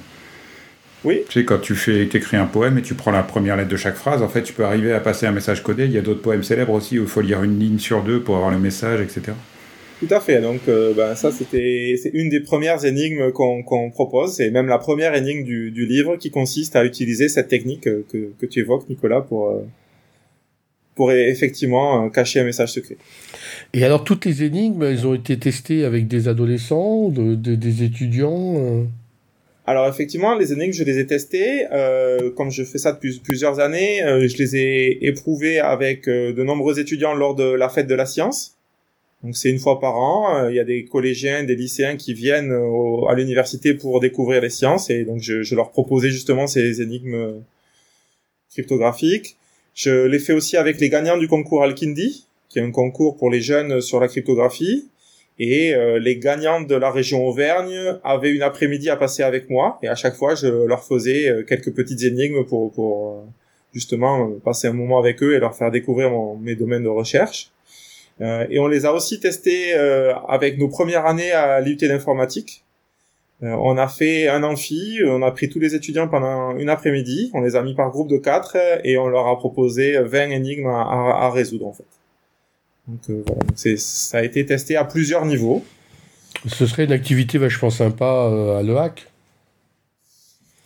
Oui. 1.05 1.21
Tu 1.29 1.39
sais, 1.39 1.45
quand 1.45 1.59
tu 1.59 1.75
fais, 1.75 2.03
écris 2.03 2.35
un 2.35 2.45
poème 2.45 2.77
et 2.77 2.81
tu 2.81 2.93
prends 2.93 3.11
la 3.11 3.23
première 3.23 3.55
lettre 3.55 3.69
de 3.69 3.77
chaque 3.77 3.95
phrase, 3.95 4.21
en 4.21 4.27
fait, 4.27 4.43
tu 4.43 4.51
peux 4.51 4.65
arriver 4.65 4.91
à 4.91 4.99
passer 4.99 5.25
un 5.25 5.31
message 5.31 5.63
codé. 5.63 5.85
Il 5.85 5.93
y 5.93 5.97
a 5.97 6.01
d'autres 6.01 6.21
poèmes 6.21 6.43
célèbres 6.43 6.73
aussi 6.73 6.99
où 6.99 7.03
il 7.03 7.07
faut 7.07 7.21
lire 7.21 7.41
une 7.41 7.57
ligne 7.57 7.79
sur 7.79 8.03
deux 8.03 8.21
pour 8.21 8.35
avoir 8.35 8.51
le 8.51 8.59
message, 8.59 8.99
etc. 8.99 9.31
Tout 10.01 10.13
à 10.13 10.19
fait. 10.19 10.41
Donc, 10.41 10.59
euh, 10.67 10.93
ben, 10.93 11.15
ça, 11.15 11.31
c'était, 11.31 11.95
c'est 12.01 12.11
une 12.13 12.27
des 12.27 12.41
premières 12.41 12.83
énigmes 12.83 13.31
qu'on 13.31 13.63
qu'on 13.63 13.91
propose. 13.91 14.33
C'est 14.33 14.51
même 14.51 14.67
la 14.67 14.77
première 14.77 15.15
énigme 15.15 15.45
du, 15.45 15.71
du 15.71 15.85
livre 15.85 16.17
qui 16.17 16.31
consiste 16.31 16.75
à 16.75 16.83
utiliser 16.83 17.29
cette 17.29 17.47
technique 17.47 17.83
que, 17.83 18.33
que 18.37 18.45
tu 18.45 18.59
évoques, 18.59 18.89
Nicolas, 18.89 19.21
pour 19.21 19.51
euh, 19.51 19.61
pour 20.99 21.13
effectivement 21.13 22.05
euh, 22.05 22.09
cacher 22.09 22.41
un 22.41 22.43
message 22.43 22.73
secret. 22.73 22.97
Et 23.71 23.85
alors, 23.85 24.03
toutes 24.03 24.25
les 24.25 24.43
énigmes, 24.43 24.83
elles 24.83 25.07
ont 25.07 25.13
été 25.13 25.39
testées 25.39 25.85
avec 25.85 26.09
des 26.09 26.27
adolescents, 26.27 27.07
de, 27.07 27.35
des 27.35 27.83
étudiants 27.83 28.85
alors 29.69 29.87
effectivement, 29.87 30.33
les 30.33 30.51
énigmes, 30.51 30.73
je 30.73 30.83
les 30.83 30.97
ai 30.97 31.05
testées. 31.05 31.67
Euh, 31.71 32.31
comme 32.31 32.49
je 32.49 32.63
fais 32.63 32.79
ça 32.79 32.91
depuis 32.91 33.21
plusieurs 33.23 33.59
années, 33.59 34.01
euh, 34.03 34.27
je 34.27 34.35
les 34.37 34.55
ai 34.55 35.05
éprouvées 35.05 35.59
avec 35.59 36.07
euh, 36.07 36.33
de 36.33 36.43
nombreux 36.43 36.79
étudiants 36.79 37.13
lors 37.13 37.35
de 37.35 37.43
la 37.43 37.69
fête 37.69 37.85
de 37.85 37.93
la 37.93 38.07
science. 38.07 38.57
Donc 39.21 39.37
c'est 39.37 39.51
une 39.51 39.59
fois 39.59 39.79
par 39.79 39.95
an. 39.95 40.37
Euh, 40.37 40.51
il 40.51 40.55
y 40.55 40.59
a 40.59 40.63
des 40.63 40.85
collégiens, 40.85 41.43
des 41.43 41.55
lycéens 41.55 41.97
qui 41.97 42.15
viennent 42.15 42.51
à 43.07 43.13
l'université 43.13 43.75
pour 43.75 43.99
découvrir 43.99 44.41
les 44.41 44.49
sciences 44.49 44.89
et 44.89 45.03
donc 45.05 45.21
je, 45.21 45.43
je, 45.43 45.53
leur 45.53 45.69
proposais 45.69 46.09
justement 46.09 46.47
ces 46.47 46.81
énigmes 46.81 47.43
cryptographiques. 48.49 49.37
Je 49.73 50.05
l'ai 50.05 50.19
fait 50.19 50.33
aussi 50.33 50.57
avec 50.57 50.79
les 50.79 50.89
gagnants 50.89 51.17
du 51.17 51.27
concours 51.27 51.63
Al-Kindi, 51.63 52.27
qui 52.49 52.59
est 52.59 52.61
un 52.61 52.71
concours 52.71 53.17
pour 53.17 53.29
les 53.29 53.41
jeunes 53.41 53.81
sur 53.81 53.99
la 53.99 54.07
cryptographie. 54.07 54.89
Et 55.39 55.73
euh, 55.73 55.99
les 55.99 56.17
gagnants 56.17 56.59
de 56.59 56.75
la 56.75 56.91
région 56.91 57.25
Auvergne 57.25 57.97
avaient 58.03 58.31
une 58.31 58.41
après-midi 58.41 58.89
à 58.89 58.97
passer 58.97 59.23
avec 59.23 59.49
moi. 59.49 59.79
Et 59.81 59.87
à 59.87 59.95
chaque 59.95 60.15
fois, 60.15 60.35
je 60.35 60.47
leur 60.47 60.83
faisais 60.83 61.29
euh, 61.29 61.43
quelques 61.43 61.73
petites 61.73 62.03
énigmes 62.03 62.43
pour, 62.43 62.73
pour 62.73 63.13
euh, 63.13 63.21
justement 63.73 64.31
passer 64.43 64.67
un 64.67 64.73
moment 64.73 64.99
avec 64.99 65.23
eux 65.23 65.33
et 65.35 65.39
leur 65.39 65.55
faire 65.55 65.71
découvrir 65.71 66.11
mes 66.41 66.55
domaines 66.55 66.83
de 66.83 66.89
recherche. 66.89 67.51
et 68.19 68.59
on 68.59 68.67
les 68.67 68.85
a 68.85 68.91
aussi 68.91 69.19
testés 69.21 69.73
avec 70.27 70.57
nos 70.57 70.67
premières 70.67 71.05
années 71.05 71.31
à 71.31 71.61
l'IUT 71.61 71.77
d'informatique. 71.77 72.65
On 73.41 73.77
a 73.77 73.87
fait 73.87 74.27
un 74.27 74.43
amphi, 74.43 74.99
on 75.05 75.21
a 75.21 75.31
pris 75.31 75.49
tous 75.49 75.59
les 75.59 75.73
étudiants 75.75 76.07
pendant 76.07 76.57
une 76.57 76.69
après-midi, 76.69 77.31
on 77.33 77.41
les 77.41 77.55
a 77.55 77.61
mis 77.61 77.73
par 77.73 77.89
groupe 77.89 78.09
de 78.09 78.17
quatre 78.17 78.57
et 78.83 78.97
on 78.97 79.07
leur 79.07 79.27
a 79.27 79.37
proposé 79.37 79.97
20 79.97 80.29
énigmes 80.31 80.67
à, 80.67 81.25
à 81.25 81.29
résoudre 81.31 81.67
en 81.67 81.73
fait. 81.73 81.85
Donc 82.89 83.01
euh, 83.09 83.23
voilà, 83.25 83.77
ça 83.77 84.17
a 84.17 84.23
été 84.23 84.45
testé 84.45 84.75
à 84.75 84.83
plusieurs 84.83 85.25
niveaux. 85.25 85.63
Ce 86.47 86.65
serait 86.65 86.85
une 86.85 86.91
activité 86.91 87.37
vachement 87.37 87.69
sympa 87.69 88.05
euh, 88.05 88.59
à 88.59 88.63
Le 88.63 88.77
Hack. 88.77 89.07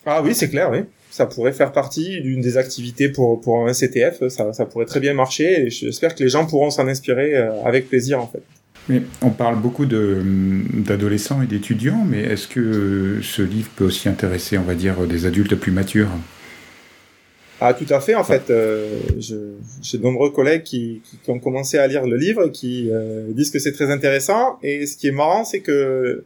Ah 0.05 0.21
oui, 0.21 0.33
c'est 0.33 0.49
clair, 0.49 0.69
oui. 0.71 0.79
Ça 1.09 1.25
pourrait 1.25 1.53
faire 1.53 1.71
partie 1.71 2.21
d'une 2.21 2.41
des 2.41 2.57
activités 2.57 3.09
pour, 3.09 3.39
pour 3.41 3.67
un 3.67 3.73
CTF. 3.73 4.27
Ça, 4.29 4.53
ça 4.53 4.65
pourrait 4.65 4.85
très 4.85 4.99
bien 4.99 5.13
marcher 5.13 5.65
et 5.65 5.69
j'espère 5.69 6.15
que 6.15 6.23
les 6.23 6.29
gens 6.29 6.45
pourront 6.45 6.69
s'en 6.69 6.87
inspirer 6.87 7.35
euh, 7.35 7.63
avec 7.63 7.89
plaisir 7.89 8.19
en 8.19 8.27
fait. 8.27 8.43
Mais 8.89 9.01
on 9.21 9.29
parle 9.29 9.59
beaucoup 9.61 9.85
d'adolescents 9.85 11.41
et 11.41 11.47
d'étudiants, 11.47 12.05
mais 12.05 12.21
est-ce 12.21 12.47
que 12.47 13.19
ce 13.21 13.41
livre 13.41 13.69
peut 13.75 13.85
aussi 13.85 14.09
intéresser, 14.09 14.57
on 14.57 14.63
va 14.63 14.75
dire, 14.75 15.07
des 15.07 15.25
adultes 15.25 15.55
plus 15.55 15.71
matures? 15.71 16.09
Ah, 17.61 17.73
tout 17.73 17.85
à 17.93 18.01
fait. 18.01 18.15
En 18.15 18.25
fait, 18.25 18.49
euh, 18.49 18.99
j'ai 19.81 19.97
de 19.97 20.03
nombreux 20.03 20.31
collègues 20.31 20.63
qui, 20.63 21.01
qui, 21.23 21.31
ont 21.31 21.39
commencé 21.39 21.77
à 21.77 21.87
lire 21.87 22.05
le 22.05 22.17
livre, 22.17 22.47
qui 22.47 22.89
euh, 22.91 23.31
disent 23.31 23.51
que 23.51 23.59
c'est 23.59 23.71
très 23.71 23.89
intéressant. 23.89 24.59
Et 24.63 24.85
ce 24.85 24.97
qui 24.97 25.07
est 25.07 25.11
marrant, 25.11 25.45
c'est 25.45 25.61
que 25.61 26.25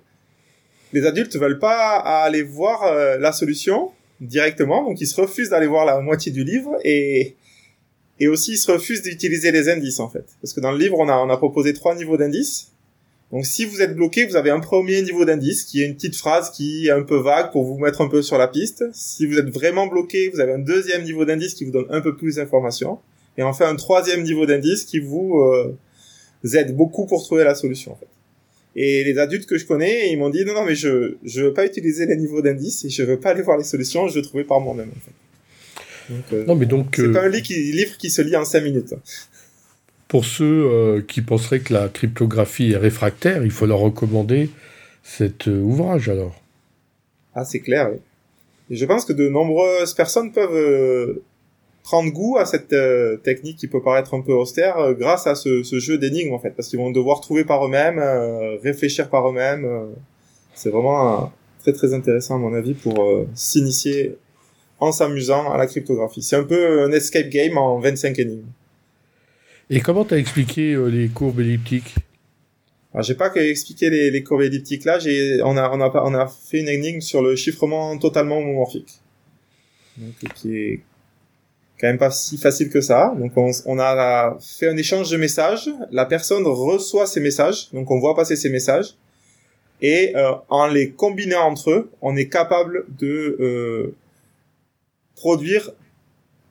les 0.93 1.05
adultes 1.05 1.35
veulent 1.37 1.59
pas 1.59 1.97
aller 1.97 2.41
voir 2.41 2.83
euh, 2.85 3.17
la 3.19 3.31
solution 3.31 3.91
directement, 4.19 4.83
donc 4.83 4.99
ils 4.99 5.05
se 5.05 5.19
refusent 5.19 5.49
d'aller 5.49 5.67
voir 5.67 5.85
la 5.85 5.99
moitié 5.99 6.31
du 6.31 6.43
livre 6.43 6.75
et 6.83 7.35
et 8.19 8.27
aussi 8.27 8.53
ils 8.53 8.57
se 8.57 8.71
refusent 8.71 9.01
d'utiliser 9.01 9.51
les 9.51 9.69
indices 9.69 9.99
en 9.99 10.09
fait, 10.09 10.25
parce 10.41 10.53
que 10.53 10.59
dans 10.59 10.71
le 10.71 10.77
livre 10.77 10.97
on 10.99 11.09
a 11.09 11.17
on 11.17 11.29
a 11.29 11.37
proposé 11.37 11.73
trois 11.73 11.95
niveaux 11.95 12.17
d'indices 12.17 12.71
donc 13.31 13.45
si 13.45 13.65
vous 13.65 13.81
êtes 13.81 13.93
bloqué, 13.93 14.25
vous 14.25 14.37
avez 14.37 14.51
un 14.51 14.61
premier 14.61 15.01
niveau 15.01 15.25
d'indice 15.25 15.63
qui 15.63 15.81
est 15.81 15.85
une 15.85 15.95
petite 15.95 16.15
phrase 16.15 16.49
qui 16.49 16.87
est 16.87 16.91
un 16.91 17.03
peu 17.03 17.17
vague 17.17 17.51
pour 17.51 17.65
vous 17.65 17.77
mettre 17.77 18.01
un 18.01 18.07
peu 18.07 18.21
sur 18.21 18.37
la 18.37 18.47
piste. 18.47 18.85
Si 18.93 19.25
vous 19.25 19.37
êtes 19.37 19.49
vraiment 19.49 19.87
bloqué, 19.87 20.29
vous 20.29 20.39
avez 20.39 20.53
un 20.53 20.59
deuxième 20.59 21.03
niveau 21.03 21.25
d'indice 21.25 21.53
qui 21.53 21.65
vous 21.65 21.71
donne 21.71 21.87
un 21.89 21.99
peu 21.99 22.15
plus 22.15 22.35
d'informations. 22.35 22.99
Et 23.37 23.43
enfin 23.43 23.67
un 23.67 23.75
troisième 23.75 24.23
niveau 24.23 24.45
d'indice 24.45 24.85
qui 24.85 24.99
vous, 24.99 25.39
euh, 25.41 25.77
aide 26.53 26.75
beaucoup 26.75 27.05
pour 27.05 27.23
trouver 27.23 27.43
la 27.43 27.53
solution 27.53 27.91
en 27.91 27.95
fait. 27.95 28.07
Et 28.79 29.03
les 29.03 29.17
adultes 29.17 29.47
que 29.47 29.57
je 29.57 29.65
connais, 29.65 30.11
ils 30.11 30.17
m'ont 30.17 30.29
dit 30.29 30.45
non 30.45 30.53
non 30.53 30.63
mais 30.63 30.75
je 30.75 31.15
je 31.23 31.41
veux 31.41 31.53
pas 31.53 31.65
utiliser 31.65 32.05
les 32.05 32.15
niveaux 32.15 32.41
d'indice 32.41 32.85
et 32.85 32.89
je 32.89 33.03
veux 33.03 33.19
pas 33.19 33.31
aller 33.31 33.41
voir 33.41 33.57
les 33.57 33.65
solutions, 33.65 34.07
je 34.07 34.15
veux 34.15 34.21
trouver 34.21 34.45
par 34.45 34.61
moi-même 34.61 34.89
en 34.95 34.99
fait. 35.01 35.11
Donc, 36.09 36.23
euh, 36.33 36.45
non 36.45 36.55
mais 36.55 36.65
donc 36.65 36.95
c'est 36.95 37.11
pas 37.11 37.23
un 37.23 37.29
livre 37.29 37.43
qui, 37.43 37.53
livre 37.71 37.97
qui 37.97 38.09
se 38.09 38.21
lit 38.21 38.35
en 38.35 38.45
cinq 38.45 38.63
minutes. 38.63 38.93
Pour 40.07 40.23
ceux 40.23 40.45
euh, 40.45 41.01
qui 41.01 41.21
penseraient 41.21 41.59
que 41.59 41.73
la 41.73 41.89
cryptographie 41.89 42.71
est 42.71 42.77
réfractaire, 42.77 43.43
il 43.43 43.51
faut 43.51 43.65
leur 43.65 43.79
recommander 43.79 44.49
cet 45.03 45.49
euh, 45.49 45.59
ouvrage 45.61 46.07
alors. 46.07 46.41
Ah, 47.35 47.43
c'est 47.43 47.59
clair. 47.59 47.89
Oui. 47.91 47.97
Et 48.69 48.77
je 48.77 48.85
pense 48.85 49.03
que 49.03 49.13
de 49.13 49.27
nombreuses 49.27 49.93
personnes 49.93 50.31
peuvent 50.31 50.55
euh, 50.55 51.23
prendre 51.83 52.09
goût 52.11 52.37
à 52.37 52.45
cette 52.45 52.75
technique 53.23 53.57
qui 53.57 53.67
peut 53.67 53.81
paraître 53.81 54.13
un 54.13 54.21
peu 54.21 54.33
austère 54.33 54.93
grâce 54.93 55.25
à 55.25 55.35
ce, 55.35 55.63
ce 55.63 55.79
jeu 55.79 55.97
d'énigmes 55.97 56.33
en 56.33 56.39
fait, 56.39 56.51
parce 56.51 56.67
qu'ils 56.67 56.79
vont 56.79 56.91
devoir 56.91 57.21
trouver 57.21 57.45
par 57.45 57.65
eux-mêmes, 57.65 57.99
réfléchir 58.61 59.09
par 59.09 59.29
eux-mêmes. 59.29 59.65
c'est 60.53 60.69
vraiment 60.69 61.31
très 61.61 61.71
très 61.71 61.93
intéressant 61.93 62.35
à 62.35 62.39
mon 62.39 62.53
avis 62.53 62.73
pour 62.73 63.25
s'initier 63.35 64.17
en 64.79 64.91
s'amusant 64.91 65.51
à 65.51 65.57
la 65.57 65.67
cryptographie. 65.67 66.21
C'est 66.21 66.35
un 66.35 66.43
peu 66.43 66.83
un 66.83 66.91
escape 66.91 67.29
game 67.29 67.57
en 67.57 67.79
25 67.79 68.19
énigmes. 68.19 68.45
Et 69.69 69.81
comment 69.81 70.05
t'as 70.05 70.17
expliqué 70.17 70.73
euh, 70.73 70.87
les 70.87 71.09
courbes 71.09 71.39
elliptiques? 71.39 71.95
Alors, 72.93 73.03
j'ai 73.03 73.15
pas 73.15 73.33
expliqué 73.35 73.89
les, 73.89 74.11
les 74.11 74.23
courbes 74.23 74.41
elliptiques 74.41 74.85
là, 74.85 74.97
j'ai, 74.97 75.41
on 75.43 75.57
a, 75.57 75.69
on 75.71 75.81
a, 75.81 75.91
on 76.05 76.13
a 76.13 76.27
fait 76.27 76.61
une 76.61 76.69
énigme 76.69 77.01
sur 77.01 77.21
le 77.21 77.35
chiffrement 77.35 77.97
totalement 77.97 78.37
homomorphique. 78.37 79.01
Donc, 79.97 80.33
qui 80.35 80.55
est 80.55 80.79
quand 81.79 81.87
même 81.87 81.97
pas 81.97 82.11
si 82.11 82.37
facile 82.37 82.69
que 82.69 82.81
ça. 82.81 83.13
Donc, 83.17 83.33
on, 83.35 83.51
on 83.65 83.79
a 83.79 84.37
fait 84.39 84.69
un 84.69 84.77
échange 84.77 85.09
de 85.11 85.17
messages. 85.17 85.69
La 85.91 86.05
personne 86.05 86.43
reçoit 86.45 87.05
ces 87.05 87.19
messages. 87.19 87.69
Donc, 87.73 87.91
on 87.91 87.99
voit 87.99 88.15
passer 88.15 88.35
ces 88.35 88.49
messages. 88.49 88.95
Et, 89.81 90.15
euh, 90.15 90.31
en 90.49 90.67
les 90.67 90.91
combinant 90.91 91.41
entre 91.41 91.71
eux, 91.71 91.91
on 92.01 92.15
est 92.15 92.29
capable 92.29 92.85
de, 92.97 93.37
euh, 93.39 93.95
produire 95.17 95.71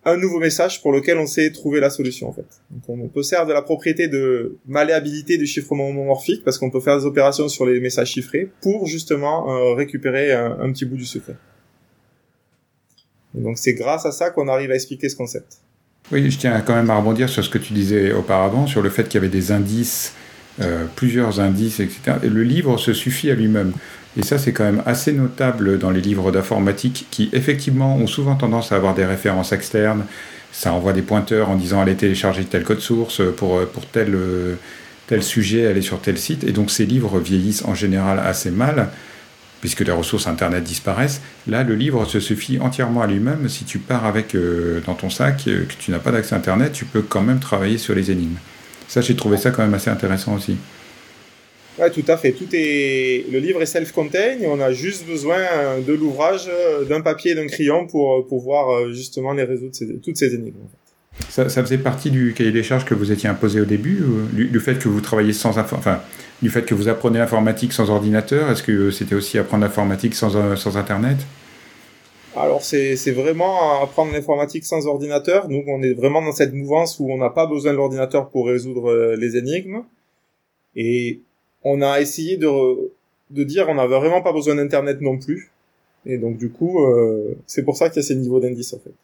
un 0.05 0.17
nouveau 0.17 0.39
message 0.39 0.83
pour 0.83 0.93
lequel 0.93 1.19
on 1.19 1.27
sait 1.27 1.51
trouver 1.51 1.81
la 1.81 1.91
solution 1.91 2.29
en 2.29 2.33
fait. 2.33 2.47
Donc 2.71 2.83
on 2.89 3.09
peut 3.09 3.23
servir 3.23 3.47
de 3.47 3.53
la 3.53 3.63
propriété 3.63 4.07
de 4.07 4.57
malléabilité 4.67 5.39
du 5.39 5.47
chiffrement 5.47 5.89
homomorphique 5.89 6.45
parce 6.45 6.59
qu'on 6.59 6.71
peut 6.71 6.81
faire 6.81 6.99
des 6.99 7.07
opérations 7.07 7.49
sur 7.49 7.65
les 7.65 7.81
messages 7.81 8.11
chiffrés 8.11 8.51
pour 8.61 8.87
justement 8.87 9.51
euh, 9.51 9.75
récupérer 9.75 10.33
un, 10.33 10.71
petit 10.73 10.85
bout 10.85 10.97
du 10.97 11.07
secret. 11.07 11.35
donc 13.35 13.59
c'est 13.59 13.75
grâce 13.75 14.07
à 14.07 14.13
ça 14.13 14.31
qu'on 14.31 14.47
arrive 14.47 14.71
à 14.71 14.75
expliquer 14.75 15.09
ce 15.09 15.17
concept. 15.17 15.59
Oui, 16.13 16.31
je 16.31 16.39
tiens 16.39 16.61
quand 16.61 16.77
même 16.77 16.91
à 16.91 16.99
rebondir 16.99 17.29
sur 17.29 17.45
ce 17.45 17.51
que 17.51 17.59
tu 17.59 17.73
disais 17.73 18.13
auparavant, 18.13 18.69
sur 18.69 18.83
le 18.83 18.91
fait 18.91 19.05
qu'il 19.05 19.15
y 19.15 19.19
avait 19.25 19.29
des 19.29 19.51
indices, 19.51 20.15
euh, 20.61 20.87
plusieurs 20.95 21.41
indices, 21.41 21.81
etc. 21.81 22.19
Et 22.23 22.29
le 22.29 22.45
livre 22.45 22.79
se 22.79 22.93
suffit 22.93 23.29
à 23.29 23.35
lui-même. 23.35 23.73
Et 24.19 24.25
ça, 24.25 24.39
c'est 24.39 24.53
quand 24.53 24.65
même 24.65 24.83
assez 24.87 25.13
notable 25.13 25.79
dans 25.79 25.91
les 25.91 26.01
livres 26.01 26.33
d'informatique 26.33 27.07
qui, 27.11 27.29
effectivement, 27.33 27.97
ont 27.97 28.07
souvent 28.07 28.35
tendance 28.35 28.73
à 28.73 28.77
avoir 28.77 28.95
des 28.95 29.05
références 29.05 29.53
externes. 29.53 30.05
Ça 30.53 30.73
envoie 30.73 30.95
des 30.95 31.03
pointeurs 31.03 31.51
en 31.51 31.57
disant 31.57 31.83
allez 31.83 31.97
télécharger 31.97 32.45
tel 32.45 32.65
code 32.65 32.81
source 32.81 33.21
pour, 33.37 33.67
pour 33.67 33.87
tel, 33.87 34.17
tel 35.07 35.23
sujet, 35.23 35.67
aller 35.67 35.83
sur 35.83 36.01
tel 36.01 36.17
site. 36.17 36.45
Et 36.45 36.53
donc, 36.53 36.71
ces 36.71 36.87
livres 36.87 37.19
vieillissent 37.19 37.65
en 37.65 37.75
général 37.75 38.19
assez 38.19 38.51
mal, 38.51 38.89
puisque 39.61 39.81
les 39.81 39.93
ressources 39.93 40.27
Internet 40.27 40.65
disparaissent. 40.65 41.21
Là, 41.47 41.63
le 41.63 41.75
livre 41.75 42.07
se 42.07 42.21
suffit 42.21 42.59
entièrement 42.59 43.03
à 43.03 43.07
lui-même. 43.07 43.49
Si 43.49 43.65
tu 43.65 43.79
pars 43.79 44.07
avec 44.07 44.35
euh, 44.35 44.81
dans 44.87 44.95
ton 44.95 45.11
sac, 45.11 45.45
euh, 45.49 45.65
que 45.65 45.75
tu 45.79 45.91
n'as 45.91 45.99
pas 45.99 46.11
d'accès 46.11 46.35
Internet, 46.35 46.73
tu 46.73 46.85
peux 46.85 47.03
quand 47.03 47.23
même 47.23 47.39
travailler 47.41 47.77
sur 47.77 47.95
les 47.95 48.11
énigmes. 48.11 48.37
Ça, 48.89 49.01
j'ai 49.01 49.17
trouvé 49.17 49.37
ça 49.37 49.51
quand 49.51 49.63
même 49.63 49.75
assez 49.75 49.91
intéressant 49.91 50.35
aussi. 50.35 50.57
Ouais, 51.79 51.91
tout 51.91 52.05
à 52.09 52.17
fait. 52.17 52.33
Tout 52.33 52.49
est 52.53 53.27
le 53.31 53.39
livre 53.39 53.61
est 53.61 53.67
self-contained 53.67 54.43
et 54.43 54.47
on 54.47 54.61
a 54.61 54.73
juste 54.73 55.07
besoin 55.07 55.39
de 55.87 55.93
l'ouvrage, 55.93 56.49
d'un 56.89 57.03
papier, 57.03 57.35
d'un 57.35 57.47
crayon 57.47 57.87
pour 57.87 58.27
pouvoir 58.27 58.71
euh, 58.71 58.93
justement 58.93 59.33
les 59.33 59.45
résoudre 59.45 59.77
toutes 60.03 60.17
ces 60.17 60.35
énigmes. 60.35 60.57
Ça, 61.29 61.49
ça, 61.49 61.63
faisait 61.63 61.79
partie 61.79 62.11
du 62.11 62.35
cahier 62.35 62.53
des 62.53 62.63
charges 62.63 62.85
que 62.85 62.95
vous 62.95 63.11
étiez 63.11 63.29
imposé 63.29 63.61
au 63.61 63.65
début, 63.65 64.03
du, 64.33 64.61
fait 64.61 64.79
que 64.79 64.89
vous 64.89 65.01
travaillez 65.01 65.33
sans 65.33 65.59
enfin, 65.59 66.01
du 66.43 66.51
fait 66.51 66.63
que 66.63 66.75
vous 66.75 66.89
apprenez 66.89 67.19
l'informatique 67.19 67.73
sans 67.73 67.91
ordinateur? 67.91 68.51
Est-ce 68.51 68.63
que 68.63 68.91
c'était 68.91 69.15
aussi 69.15 69.39
apprendre 69.39 69.65
l'informatique 69.65 70.15
sans, 70.15 70.37
euh, 70.37 70.57
sans 70.57 70.77
internet? 70.77 71.17
Alors 72.37 72.63
c'est 72.63 73.13
vraiment 73.13 73.83
apprendre 73.83 74.13
l'informatique 74.13 74.67
sans 74.67 74.87
ordinateur. 74.87 75.49
Donc 75.49 75.65
on 75.69 75.83
est 75.83 75.95
vraiment 75.95 76.21
dans 76.21 76.33
cette 76.33 76.53
mouvance 76.53 76.99
où 76.99 77.11
on 77.11 77.17
n'a 77.17 77.31
pas 77.31 77.47
besoin 77.47 77.73
de 77.73 77.79
l'ordinateur 77.79 78.29
pour 78.29 78.47
résoudre 78.47 78.91
euh, 78.91 79.17
les 79.17 79.37
énigmes. 79.39 79.83
Et 80.75 81.23
on 81.69 81.83
a 81.83 82.01
essayé 82.01 82.37
de, 82.37 82.93
de 83.31 83.43
dire 83.43 83.69
on 83.69 83.75
n'avait 83.75 83.99
vraiment 83.99 84.23
pas 84.23 84.33
besoin 84.33 84.55
d'internet 84.55 85.01
non 85.01 85.19
plus. 85.19 85.51
Et 86.07 86.17
donc 86.17 86.39
du 86.39 86.51
coup, 86.51 86.85
euh, 86.85 87.35
c'est 87.47 87.65
pour 87.65 87.77
ça 87.77 87.89
qu'il 87.91 88.01
y 88.01 88.05
a 88.05 88.09
ces 88.09 88.15
niveaux 88.15 88.39
d'indices 88.39 88.73
en 88.73 88.79
fait. 88.79 88.95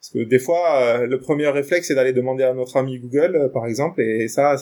Parce 0.00 0.10
que 0.14 0.18
des 0.20 0.38
fois, 0.38 0.80
euh, 0.80 1.06
le 1.06 1.20
premier 1.20 1.48
réflexe 1.48 1.88
c'est 1.88 1.94
d'aller 1.94 2.14
demander 2.14 2.44
à 2.44 2.54
notre 2.54 2.78
ami 2.78 2.98
Google, 2.98 3.36
euh, 3.36 3.48
par 3.48 3.66
exemple, 3.66 4.00
et 4.00 4.26
ça, 4.28 4.56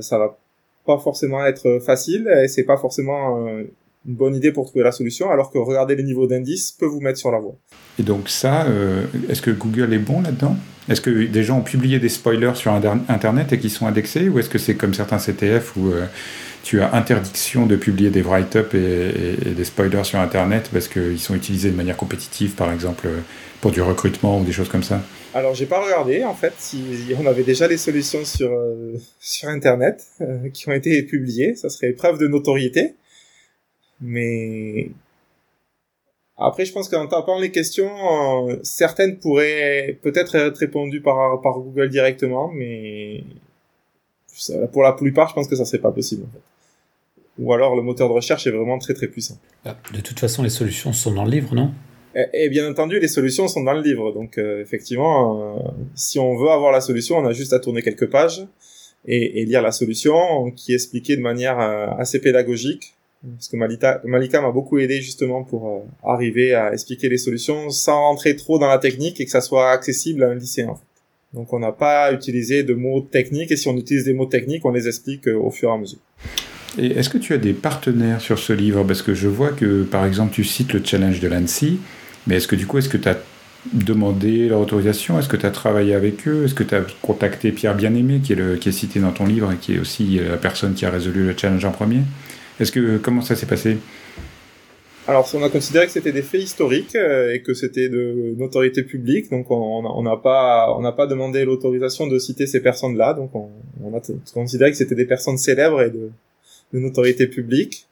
ça 0.00 0.18
va 0.18 0.38
pas 0.86 0.98
forcément 0.98 1.44
être 1.44 1.80
facile 1.80 2.28
et 2.42 2.46
c'est 2.46 2.64
pas 2.64 2.76
forcément 2.76 3.44
une 4.06 4.14
bonne 4.14 4.34
idée 4.34 4.52
pour 4.52 4.66
trouver 4.66 4.84
la 4.84 4.92
solution, 4.92 5.30
alors 5.30 5.50
que 5.50 5.58
regarder 5.58 5.96
les 5.96 6.02
niveaux 6.02 6.26
d'indices 6.26 6.72
peut 6.72 6.86
vous 6.86 7.00
mettre 7.00 7.18
sur 7.18 7.30
la 7.30 7.38
voie. 7.38 7.56
Et 7.98 8.02
donc 8.02 8.28
ça, 8.28 8.66
est-ce 9.28 9.42
que 9.42 9.50
Google 9.50 9.92
est 9.92 9.98
bon 9.98 10.20
là-dedans? 10.20 10.56
Est-ce 10.88 11.00
que 11.00 11.26
des 11.26 11.42
gens 11.42 11.58
ont 11.58 11.62
publié 11.62 11.98
des 11.98 12.10
spoilers 12.10 12.54
sur 12.54 12.72
Internet 12.72 13.52
et 13.52 13.58
qui 13.58 13.70
sont 13.70 13.86
indexés, 13.86 14.28
ou 14.28 14.38
est-ce 14.38 14.50
que 14.50 14.58
c'est 14.58 14.74
comme 14.74 14.92
certains 14.92 15.18
CTF 15.18 15.76
où 15.76 15.92
tu 16.64 16.80
as 16.80 16.94
interdiction 16.94 17.66
de 17.66 17.76
publier 17.76 18.10
des 18.10 18.22
write-up 18.22 18.74
et, 18.74 19.52
des 19.54 19.64
spoilers 19.64 20.04
sur 20.04 20.18
Internet 20.18 20.70
parce 20.72 20.88
qu'ils 20.88 21.20
sont 21.20 21.34
utilisés 21.34 21.70
de 21.70 21.76
manière 21.76 21.96
compétitive, 21.96 22.52
par 22.52 22.72
exemple, 22.72 23.08
pour 23.60 23.70
du 23.70 23.80
recrutement 23.80 24.40
ou 24.40 24.44
des 24.44 24.52
choses 24.52 24.68
comme 24.68 24.82
ça? 24.82 25.00
Alors, 25.34 25.54
j'ai 25.54 25.66
pas 25.66 25.80
regardé, 25.82 26.24
en 26.24 26.34
fait, 26.34 26.52
si 26.58 26.84
on 27.20 27.26
avait 27.26 27.42
déjà 27.42 27.66
les 27.66 27.76
solutions 27.76 28.24
sur, 28.24 28.52
euh, 28.52 28.92
sur 29.18 29.48
Internet 29.48 30.04
euh, 30.20 30.48
qui 30.52 30.68
ont 30.68 30.72
été 30.72 31.02
publiées. 31.02 31.54
Ça 31.56 31.68
serait 31.68 31.90
preuve 31.90 32.18
de 32.18 32.28
notoriété. 32.28 32.94
Mais 34.00 34.90
après, 36.36 36.64
je 36.64 36.72
pense 36.72 36.88
qu'en 36.88 37.06
tapant 37.06 37.38
les 37.38 37.50
questions, 37.50 38.48
euh, 38.48 38.56
certaines 38.62 39.18
pourraient 39.18 39.98
peut-être 40.02 40.34
être 40.34 40.58
répondues 40.58 41.00
par, 41.00 41.40
par 41.42 41.60
Google 41.60 41.88
directement, 41.88 42.50
mais 42.52 43.24
pour 44.72 44.82
la 44.82 44.92
plupart, 44.92 45.28
je 45.28 45.34
pense 45.34 45.48
que 45.48 45.56
ça 45.56 45.64
serait 45.64 45.80
pas 45.80 45.92
possible. 45.92 46.24
En 46.24 46.32
fait 46.32 46.42
ou 47.38 47.52
alors 47.52 47.74
le 47.74 47.82
moteur 47.82 48.08
de 48.08 48.14
recherche 48.14 48.46
est 48.46 48.50
vraiment 48.50 48.78
très 48.78 48.94
très 48.94 49.08
puissant. 49.08 49.38
Bah, 49.64 49.76
de 49.92 50.00
toute 50.00 50.20
façon, 50.20 50.42
les 50.42 50.50
solutions 50.50 50.92
sont 50.92 51.12
dans 51.12 51.24
le 51.24 51.30
livre, 51.30 51.54
non? 51.54 51.72
Et, 52.32 52.48
bien 52.48 52.70
entendu, 52.70 53.00
les 53.00 53.08
solutions 53.08 53.48
sont 53.48 53.64
dans 53.64 53.72
le 53.72 53.82
livre. 53.82 54.12
Donc 54.12 54.38
euh, 54.38 54.62
effectivement, 54.62 55.56
euh, 55.56 55.62
si 55.96 56.20
on 56.20 56.36
veut 56.36 56.50
avoir 56.50 56.70
la 56.70 56.80
solution, 56.80 57.16
on 57.16 57.26
a 57.26 57.32
juste 57.32 57.52
à 57.52 57.58
tourner 57.58 57.82
quelques 57.82 58.08
pages 58.08 58.46
et, 59.04 59.40
et 59.40 59.44
lire 59.44 59.62
la 59.62 59.72
solution 59.72 60.52
qui 60.52 60.72
est 60.72 60.76
expliquée 60.76 61.16
de 61.16 61.22
manière 61.22 61.58
assez 61.58 62.20
pédagogique. 62.20 62.94
Parce 63.36 63.48
que 63.48 63.56
Malika, 63.56 64.40
m'a 64.40 64.50
beaucoup 64.50 64.78
aidé 64.78 65.00
justement 65.00 65.44
pour 65.44 65.86
arriver 66.02 66.54
à 66.54 66.72
expliquer 66.72 67.08
les 67.08 67.18
solutions 67.18 67.70
sans 67.70 68.00
rentrer 68.00 68.36
trop 68.36 68.58
dans 68.58 68.68
la 68.68 68.78
technique 68.78 69.20
et 69.20 69.24
que 69.24 69.30
ça 69.30 69.40
soit 69.40 69.70
accessible 69.70 70.24
à 70.24 70.28
un 70.28 70.34
lycéen. 70.34 70.74
Donc 71.32 71.52
on 71.52 71.58
n'a 71.58 71.72
pas 71.72 72.12
utilisé 72.12 72.62
de 72.62 72.74
mots 72.74 73.00
techniques 73.00 73.50
et 73.50 73.56
si 73.56 73.66
on 73.68 73.76
utilise 73.76 74.04
des 74.04 74.12
mots 74.12 74.26
techniques, 74.26 74.64
on 74.64 74.70
les 74.70 74.86
explique 74.86 75.26
au 75.26 75.50
fur 75.50 75.70
et 75.70 75.72
à 75.72 75.78
mesure. 75.78 75.98
Et 76.78 76.86
est-ce 76.86 77.08
que 77.08 77.18
tu 77.18 77.32
as 77.32 77.38
des 77.38 77.52
partenaires 77.52 78.20
sur 78.20 78.38
ce 78.38 78.52
livre? 78.52 78.84
Parce 78.84 79.02
que 79.02 79.14
je 79.14 79.28
vois 79.28 79.50
que, 79.50 79.84
par 79.84 80.04
exemple, 80.04 80.32
tu 80.32 80.44
cites 80.44 80.72
le 80.72 80.82
challenge 80.84 81.20
de 81.20 81.28
l'ANSI, 81.28 81.78
mais 82.26 82.36
est-ce 82.36 82.48
que 82.48 82.56
du 82.56 82.66
coup, 82.66 82.78
est-ce 82.78 82.88
que 82.88 82.96
tu 82.96 83.08
as 83.08 83.16
demandé 83.72 84.48
leur 84.48 84.60
autorisation? 84.60 85.18
Est-ce 85.18 85.28
que 85.28 85.36
tu 85.36 85.46
as 85.46 85.50
travaillé 85.50 85.94
avec 85.94 86.26
eux? 86.26 86.44
Est-ce 86.44 86.54
que 86.54 86.64
tu 86.64 86.74
as 86.74 86.82
contacté 87.00 87.52
Pierre 87.52 87.74
Bien-Aimé, 87.74 88.20
qui, 88.22 88.32
est 88.32 88.36
le, 88.36 88.56
qui 88.56 88.68
est 88.68 88.72
cité 88.72 88.98
dans 89.00 89.12
ton 89.12 89.26
livre 89.26 89.52
et 89.52 89.56
qui 89.56 89.74
est 89.74 89.78
aussi 89.78 90.18
la 90.18 90.36
personne 90.36 90.74
qui 90.74 90.84
a 90.84 90.90
résolu 90.90 91.24
le 91.24 91.34
challenge 91.36 91.64
en 91.64 91.70
premier? 91.70 92.00
Est-ce 92.60 92.72
que 92.72 92.98
comment 92.98 93.22
ça 93.22 93.36
s'est 93.36 93.46
passé 93.46 93.76
alors, 95.06 95.28
on 95.34 95.42
a 95.42 95.50
considéré 95.50 95.84
que 95.84 95.92
c'était 95.92 96.12
des 96.12 96.22
faits 96.22 96.42
historiques 96.42 96.96
euh, 96.96 97.34
et 97.34 97.42
que 97.42 97.52
c'était 97.52 97.90
de 97.90 98.34
notoriété 98.38 98.82
publique, 98.82 99.30
donc 99.30 99.50
on 99.50 100.02
n'a 100.02 100.16
pas 100.16 100.74
on 100.78 100.80
n'a 100.80 100.92
pas 100.92 101.06
demandé 101.06 101.44
l'autorisation 101.44 102.06
de 102.06 102.18
citer 102.18 102.46
ces 102.46 102.62
personnes-là, 102.62 103.12
donc 103.12 103.30
on, 103.34 103.50
a 103.94 104.00
considéré 104.32 104.70
que 104.70 104.78
c'était 104.78 104.94
des 104.94 105.04
personnes 105.04 105.36
célèbres 105.36 105.82
et 105.82 105.90
de, 105.90 106.10
de 106.72 106.78
notoriété 106.78 107.26
publique. 107.26 107.86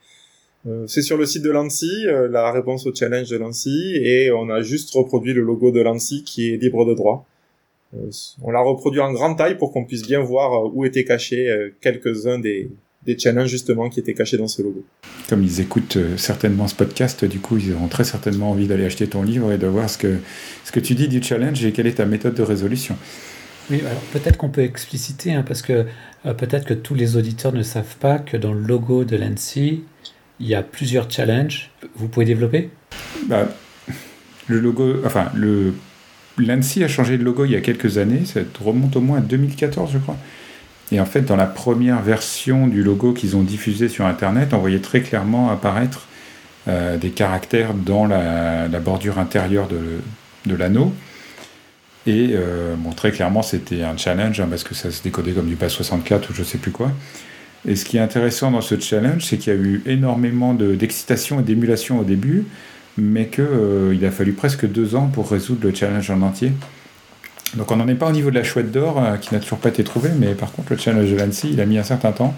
Euh, 0.66 0.87
c'est 0.87 1.02
sur 1.02 1.19
le 1.19 1.26
site 1.26 1.42
de 1.42 1.50
l'ANSI, 1.50 2.07
euh, 2.07 2.28
la 2.28 2.50
réponse 2.50 2.87
au 2.87 2.95
challenge 2.95 3.28
de 3.28 3.37
l'ANSI, 3.37 3.97
et 3.97 4.33
on 4.33 4.49
a 4.49 4.62
juste 4.62 4.95
reproduit 4.95 5.35
le 5.35 5.42
logo 5.42 5.71
de 5.71 5.83
l'ANSI 5.83 6.25
qui 6.25 6.54
est 6.54 6.57
libre 6.57 6.87
de 6.87 6.95
droit. 6.95 7.26
On 8.40 8.50
l'a 8.50 8.61
reproduit 8.61 9.00
en 9.00 9.12
grande 9.12 9.37
taille 9.37 9.59
pour 9.59 9.71
qu'on 9.71 9.85
puisse 9.85 10.07
bien 10.07 10.21
voir 10.21 10.75
où 10.75 10.87
étaient 10.87 11.04
cachés 11.04 11.71
quelques-uns 11.83 12.38
des, 12.38 12.71
des 13.05 13.19
challenges 13.19 13.49
justement 13.49 13.89
qui 13.89 14.01
étaient 14.01 14.15
cachés 14.15 14.37
dans 14.37 14.49
ce 14.49 14.63
logo. 14.63 14.85
Comme 15.29 15.43
ils 15.43 15.61
écoutent 15.61 15.99
certainement 16.17 16.69
ce 16.69 16.75
podcast, 16.75 17.25
du 17.25 17.41
coup 17.41 17.59
ils 17.59 17.73
auront 17.73 17.88
très 17.88 18.05
certainement 18.05 18.51
envie 18.51 18.67
d'aller 18.67 18.85
acheter 18.85 19.07
ton 19.07 19.23
livre 19.23 19.53
et 19.53 19.59
de 19.59 19.67
voir 19.67 19.91
ce 19.91 19.99
que, 19.99 20.19
ce 20.65 20.73
que 20.73 20.81
tu 20.81 20.95
dis 20.95 21.09
du 21.09 21.23
challenge 21.23 21.65
et 21.65 21.73
quelle 21.73 21.87
est 21.87 21.95
ta 21.95 22.07
méthode 22.07 22.35
de 22.35 22.43
résolution. 22.43 22.97
Oui, 23.71 23.81
alors 23.81 24.03
peut-être 24.12 24.37
qu'on 24.37 24.49
peut 24.49 24.62
expliciter, 24.62 25.33
hein, 25.33 25.45
parce 25.47 25.62
que 25.62 25.87
euh, 26.27 26.35
peut-être 26.35 26.67
que 26.67 26.75
tous 26.75 26.95
les 26.95 27.17
auditeurs 27.17 27.53
ne 27.53 27.62
savent 27.62 27.97
pas 28.01 28.19
que 28.19 28.37
dans 28.37 28.53
le 28.53 28.61
logo 28.61 29.05
de 29.05 29.17
l'ANSI, 29.17 29.83
il 30.41 30.47
y 30.47 30.55
a 30.55 30.62
plusieurs 30.62 31.11
challenges. 31.11 31.71
Vous 31.95 32.09
pouvez 32.09 32.27
développer? 32.27 32.71
Bah, 33.27 33.49
Le 34.49 34.59
logo, 34.59 34.97
enfin, 35.05 35.31
le, 35.35 35.75
l'ANSI 36.38 36.83
a 36.83 36.88
changé 36.88 37.19
de 37.19 37.25
logo 37.25 37.45
il 37.45 37.53
y 37.53 37.57
a 37.57 37.61
quelques 37.61 37.99
années, 37.99 38.25
ça 38.25 38.41
remonte 38.61 38.97
au 38.97 39.01
moins 39.01 39.19
à 39.19 39.21
2014, 39.21 39.93
je 39.93 39.99
crois. 39.99 40.17
Et 40.92 41.00
en 41.00 41.07
fait, 41.07 41.22
dans 41.22 41.37
la 41.37 41.46
première 41.46 42.02
version 42.02 42.66
du 42.66 42.83
logo 42.83 43.14
qu'ils 43.14 43.35
ont 43.35 43.42
diffusé 43.42 43.88
sur 43.88 44.05
Internet, 44.05 44.52
on 44.52 44.59
voyait 44.59 44.81
très 44.81 45.00
clairement 45.00 45.50
apparaître 45.50 46.07
euh, 46.68 46.98
des 46.98 47.09
caractères 47.09 47.72
dans 47.72 48.07
la, 48.07 48.68
bordure 48.78 49.18
intérieure 49.18 49.68
de, 49.68 50.55
l'anneau. 50.55 50.92
Et 52.07 52.33
euh, 52.33 52.74
bon, 52.76 52.90
très 52.90 53.11
clairement, 53.11 53.40
c'était 53.40 53.83
un 53.83 53.96
challenge 53.96 54.38
hein, 54.40 54.48
parce 54.50 54.64
que 54.64 54.74
ça 54.74 54.90
se 54.90 55.02
décodait 55.02 55.33
comme 55.33 55.46
du 55.46 55.57
PAS 55.57 55.70
64 55.70 56.28
ou 56.28 56.35
je 56.35 56.42
sais 56.42 56.59
plus 56.59 56.72
quoi. 56.72 56.90
Et 57.66 57.74
ce 57.74 57.87
qui 57.87 57.96
est 57.96 58.00
intéressant 58.00 58.50
dans 58.50 58.61
ce 58.61 58.78
challenge, 58.78 59.24
c'est 59.24 59.38
qu'il 59.38 59.55
y 59.55 59.57
a 59.57 59.59
eu 59.59 59.83
énormément 59.87 60.52
d'excitation 60.52 61.40
et 61.40 61.42
d'émulation 61.42 62.00
au 62.00 62.05
début, 62.05 62.44
mais 62.98 63.28
qu'il 63.28 63.44
euh, 63.48 64.07
a 64.07 64.11
fallu 64.11 64.35
presque 64.35 64.66
deux 64.66 64.94
ans 64.94 65.07
pour 65.07 65.31
résoudre 65.31 65.66
le 65.66 65.74
challenge 65.74 66.11
en 66.11 66.20
entier. 66.20 66.52
Donc 67.57 67.71
on 67.71 67.77
n'en 67.77 67.88
est 67.88 67.95
pas 67.95 68.09
au 68.09 68.12
niveau 68.12 68.31
de 68.31 68.37
la 68.37 68.45
chouette 68.45 68.71
d'or, 68.71 69.03
euh, 69.03 69.17
qui 69.17 69.35
n'a 69.35 69.41
toujours 69.41 69.59
pas 69.59 69.69
été 69.69 69.85
trouvée, 69.85 70.11
mais 70.17 70.35
par 70.35 70.53
contre 70.53 70.73
le 70.73 70.79
challenge 70.79 71.11
de 71.11 71.17
l'ANSI, 71.17 71.51
il 71.53 71.61
a 71.61 71.67
mis 71.67 71.79
un 71.79 71.83
certain 71.83 72.12
temps. 72.12 72.35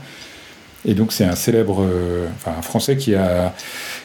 Et 0.87 0.95
donc 0.95 1.13
c'est 1.13 1.25
un 1.25 1.37
célèbre, 1.37 1.83
euh, 1.83 2.27
enfin 2.37 2.53
un 2.59 2.63
Français 2.63 2.97
qui 2.97 3.15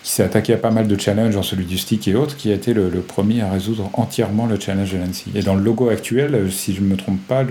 qui 0.02 0.12
s'est 0.12 0.24
attaqué 0.24 0.54
à 0.54 0.58
pas 0.58 0.72
mal 0.72 0.88
de 0.88 1.00
challenges, 1.00 1.34
genre 1.34 1.44
celui 1.44 1.66
du 1.66 1.78
stick 1.78 2.08
et 2.08 2.16
autres, 2.16 2.38
qui 2.38 2.52
a 2.52 2.54
été 2.54 2.74
le, 2.74 2.90
premier 3.02 3.42
à 3.42 3.52
résoudre 3.52 3.90
entièrement 3.94 4.46
le 4.46 4.58
challenge 4.58 4.94
de 4.94 4.98
l'ANSI. 4.98 5.32
Et 5.36 5.42
dans 5.42 5.56
le 5.56 5.64
logo 5.64 5.90
actuel, 5.90 6.36
euh, 6.36 6.50
si 6.50 6.74
je 6.74 6.82
ne 6.82 6.88
me 6.88 6.96
trompe 6.96 7.20
pas, 7.28 7.44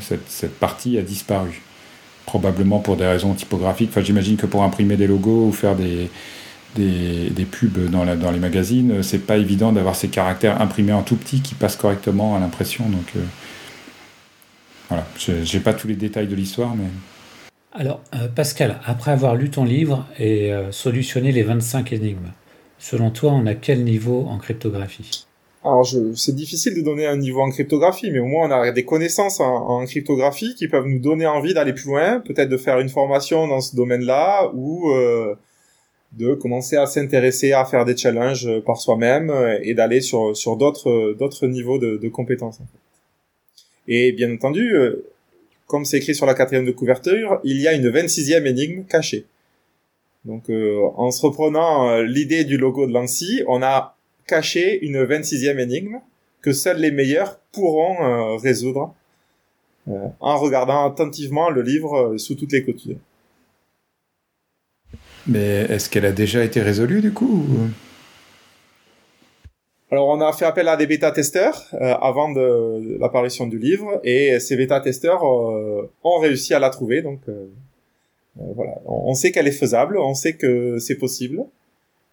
cette, 0.00 0.30
cette, 0.30 0.58
partie 0.58 0.96
a 0.96 1.02
disparu. 1.02 1.60
Probablement 2.24 2.80
pour 2.80 2.96
des 2.96 3.06
raisons 3.06 3.34
typographiques. 3.34 3.90
Enfin, 3.92 4.02
j'imagine 4.02 4.36
que 4.36 4.46
pour 4.46 4.64
imprimer 4.64 4.96
des 4.96 5.06
logos 5.06 5.46
ou 5.46 5.52
faire 5.52 5.76
des, 5.76 6.10
des, 6.76 7.30
des 7.30 7.44
pubs 7.44 7.90
dans, 7.90 8.04
la, 8.04 8.16
dans 8.16 8.30
les 8.30 8.38
magazines, 8.38 9.02
c'est 9.02 9.26
pas 9.26 9.36
évident 9.36 9.72
d'avoir 9.72 9.96
ces 9.96 10.08
caractères 10.08 10.60
imprimés 10.60 10.92
en 10.92 11.02
tout 11.02 11.16
petit 11.16 11.40
qui 11.40 11.54
passent 11.54 11.76
correctement 11.76 12.36
à 12.36 12.40
l'impression. 12.40 12.88
Donc 12.88 13.06
euh, 13.16 13.20
voilà, 14.88 15.06
j'ai 15.18 15.60
pas 15.60 15.74
tous 15.74 15.88
les 15.88 15.96
détails 15.96 16.28
de 16.28 16.34
l'histoire, 16.34 16.76
mais. 16.76 16.86
Alors, 17.72 18.00
euh, 18.14 18.28
Pascal, 18.28 18.80
après 18.84 19.10
avoir 19.10 19.34
lu 19.34 19.50
ton 19.50 19.64
livre 19.64 20.06
et 20.18 20.52
euh, 20.52 20.72
solutionné 20.72 21.32
les 21.32 21.42
25 21.42 21.92
énigmes, 21.92 22.32
selon 22.78 23.10
toi, 23.10 23.32
on 23.32 23.46
a 23.46 23.54
quel 23.54 23.84
niveau 23.84 24.26
en 24.28 24.38
cryptographie? 24.38 25.26
Alors, 25.66 25.84
c'est 26.14 26.34
difficile 26.34 26.76
de 26.76 26.80
donner 26.80 27.06
un 27.06 27.16
niveau 27.16 27.40
en 27.40 27.50
cryptographie, 27.50 28.12
mais 28.12 28.20
au 28.20 28.26
moins 28.26 28.48
on 28.48 28.52
a 28.52 28.70
des 28.70 28.84
connaissances 28.84 29.40
en, 29.40 29.84
cryptographie 29.84 30.54
qui 30.54 30.68
peuvent 30.68 30.86
nous 30.86 31.00
donner 31.00 31.26
envie 31.26 31.54
d'aller 31.54 31.72
plus 31.72 31.86
loin, 31.86 32.20
peut-être 32.20 32.48
de 32.48 32.56
faire 32.56 32.78
une 32.78 32.88
formation 32.88 33.48
dans 33.48 33.60
ce 33.60 33.74
domaine-là, 33.74 34.52
ou 34.54 34.92
euh, 34.92 35.34
de 36.12 36.34
commencer 36.34 36.76
à 36.76 36.86
s'intéresser 36.86 37.52
à 37.52 37.64
faire 37.64 37.84
des 37.84 37.96
challenges 37.96 38.48
par 38.60 38.78
soi-même 38.78 39.32
et 39.62 39.74
d'aller 39.74 40.00
sur, 40.00 40.36
sur 40.36 40.56
d'autres, 40.56 41.14
d'autres 41.18 41.46
niveaux 41.46 41.78
de, 41.78 42.08
compétences. 42.08 42.60
Et 43.88 44.12
bien 44.12 44.32
entendu, 44.32 44.74
comme 45.66 45.84
c'est 45.84 45.98
écrit 45.98 46.14
sur 46.14 46.26
la 46.26 46.34
quatrième 46.34 46.64
de 46.64 46.72
couverture, 46.72 47.40
il 47.44 47.60
y 47.60 47.68
a 47.68 47.72
une 47.72 47.90
26e 47.90 48.46
énigme 48.46 48.84
cachée. 48.84 49.26
Donc 50.24 50.50
euh, 50.50 50.80
en 50.96 51.10
se 51.10 51.24
reprenant 51.24 51.88
euh, 51.88 52.02
l'idée 52.02 52.44
du 52.44 52.56
logo 52.56 52.86
de 52.86 52.92
l'ANSI, 52.92 53.42
on 53.46 53.62
a 53.62 53.96
caché 54.26 54.84
une 54.84 55.04
26e 55.04 55.58
énigme 55.58 56.00
que 56.42 56.52
seuls 56.52 56.78
les 56.78 56.90
meilleurs 56.90 57.38
pourront 57.52 58.04
euh, 58.04 58.36
résoudre 58.36 58.94
en 60.18 60.36
regardant 60.38 60.84
attentivement 60.84 61.48
le 61.48 61.62
livre 61.62 62.16
sous 62.16 62.34
toutes 62.34 62.50
les 62.50 62.64
coutures. 62.64 62.96
Mais 65.28 65.66
est-ce 65.68 65.90
qu'elle 65.90 66.06
a 66.06 66.12
déjà 66.12 66.44
été 66.44 66.60
résolue 66.60 67.00
du 67.00 67.12
coup 67.12 67.44
alors 69.90 70.08
on 70.08 70.20
a 70.20 70.32
fait 70.32 70.44
appel 70.44 70.66
à 70.66 70.76
des 70.76 70.86
bêta-testeurs 70.86 71.68
euh, 71.74 71.94
avant 72.02 72.32
de, 72.32 72.98
l'apparition 72.98 73.46
du 73.46 73.56
livre 73.58 74.00
et 74.02 74.40
ces 74.40 74.56
bêta-testeurs 74.56 75.22
euh, 75.24 75.88
ont 76.02 76.18
réussi 76.18 76.54
à 76.54 76.58
la 76.58 76.70
trouver. 76.70 77.02
Donc 77.02 77.20
euh, 77.28 77.46
voilà, 78.34 78.72
on, 78.84 79.14
sait 79.14 79.30
qu'elle 79.30 79.46
est 79.46 79.52
faisable, 79.52 79.96
on 79.96 80.14
sait 80.14 80.32
que 80.34 80.78
c'est 80.80 80.96
possible 80.96 81.44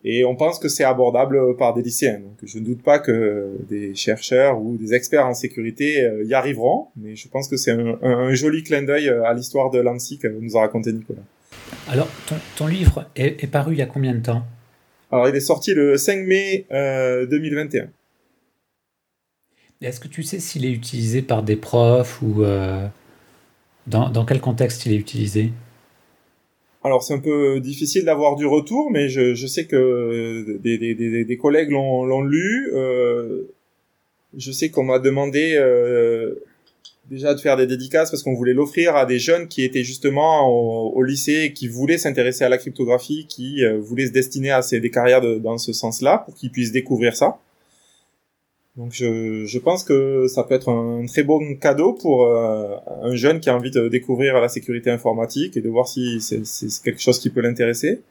et 0.04 0.24
on 0.24 0.36
pense 0.36 0.60
que 0.60 0.68
c'est 0.68 0.84
abordable 0.84 1.58
par 1.58 1.74
des 1.74 1.82
lycéens. 1.82 2.20
Donc 2.20 2.38
je 2.44 2.60
ne 2.60 2.64
doute 2.64 2.84
pas 2.84 3.00
que 3.00 3.58
des 3.68 3.96
chercheurs 3.96 4.62
ou 4.62 4.78
des 4.78 4.94
experts 4.94 5.26
en 5.26 5.34
sécurité 5.34 6.08
y 6.26 6.34
arriveront, 6.36 6.90
mais 6.96 7.16
je 7.16 7.28
pense 7.28 7.48
que 7.48 7.58
c'est 7.58 7.72
un, 7.72 8.34
joli 8.36 8.62
clin 8.64 8.84
d'œil 8.84 9.10
à 9.10 9.34
l'histoire 9.34 9.72
de 9.72 9.80
l'ANSI 9.80 10.20
que 10.20 10.28
nous 10.28 10.56
a 10.58 10.62
raconté 10.62 10.94
Nicolas. 10.94 11.24
Alors 11.90 12.10
ton, 12.58 12.68
livre 12.68 13.10
est 13.16 13.52
paru 13.52 13.74
il 13.74 13.80
y 13.80 13.82
a 13.82 13.86
combien 13.86 14.14
de 14.14 14.22
temps? 14.22 14.44
Alors, 15.14 15.30
il 15.30 15.36
est 15.36 15.42
sorti 15.42 15.76
le 15.76 15.96
5 15.96 16.26
mai 16.26 16.66
2021. 16.72 17.84
Euh, 17.84 17.88
est-ce 19.82 20.00
que 20.00 20.08
tu 20.08 20.24
sais 20.24 20.40
s'il 20.40 20.66
est 20.66 20.72
utilisé 20.72 21.22
par 21.22 21.44
des 21.44 21.56
profs 21.56 22.20
ou 22.24 22.42
euh, 22.42 22.88
dans, 23.86 24.26
quel 24.26 24.42
contexte 24.42 24.88
il 24.88 24.94
est 24.94 24.98
utilisé? 24.98 25.52
Alors 26.84 27.04
c'est 27.04 27.14
un 27.14 27.20
peu 27.20 27.60
difficile 27.60 28.06
d'avoir 28.06 28.36
du 28.38 28.48
retour, 28.48 28.90
mais 28.90 29.08
je, 29.08 29.36
je 29.36 29.46
sais 29.46 29.68
que 29.68 30.58
des, 30.64 30.80
des, 30.80 30.96
des, 30.96 31.26
des 31.26 31.38
collègues 31.38 31.70
l'ont 31.70 32.22
lu. 32.24 32.72
Euh, 32.74 33.44
je 34.36 34.52
sais 34.52 34.72
qu'on 34.72 34.84
m'a 34.84 34.98
demandé 34.98 35.56
déjà 37.10 37.34
de 37.34 37.40
faire 37.40 37.58
des 37.58 37.68
dédicaces 37.68 38.12
parce 38.12 38.24
qu'on 38.24 38.34
voulait 38.34 38.54
l'offrir 38.54 38.96
à 38.96 39.06
des 39.06 39.20
jeunes 39.20 39.48
qui 39.48 39.64
étaient 39.64 39.84
justement 39.84 40.48
au, 40.48 41.04
lycée 41.04 41.44
et 41.46 41.54
qui 41.54 41.68
voulaient 41.68 41.98
s'intéresser 41.98 42.44
à 42.44 42.50
la 42.50 42.58
cryptographie, 42.58 43.26
qui 43.28 43.64
euh, 43.64 43.80
voulaient 43.80 44.08
se 44.08 44.12
destiner 44.12 44.52
à 44.52 44.62
ces, 44.62 44.80
des 44.80 44.90
carrières 44.90 45.22
dans 45.40 45.58
ce 45.58 45.74
sens-là 45.74 46.20
pour 46.20 46.36
qu'ils 46.36 46.52
puissent 46.52 46.72
découvrir 46.72 47.16
ça. 47.16 47.40
Donc 48.76 48.92
je, 48.92 49.46
je, 49.46 49.60
pense 49.60 49.84
que 49.84 50.26
ça 50.28 50.44
peut 50.44 50.56
être 50.56 50.70
un 50.70 51.06
très 51.06 51.22
bon 51.24 51.56
cadeau 51.58 51.94
pour 51.94 52.26
euh, 52.26 52.76
un 53.04 53.16
jeune 53.16 53.40
qui 53.40 53.50
a 53.52 53.56
envie 53.56 53.70
de 53.70 53.88
découvrir 53.88 54.40
la 54.42 54.50
sécurité 54.50 54.90
informatique 54.90 55.56
et 55.58 55.62
de 55.62 55.70
voir 55.70 55.88
si 55.88 56.20
c'est 56.22 56.42
quelque 56.84 57.00
chose 57.00 57.20
qui 57.20 57.30
peut 57.30 57.42
l'intéresser. 57.42 58.02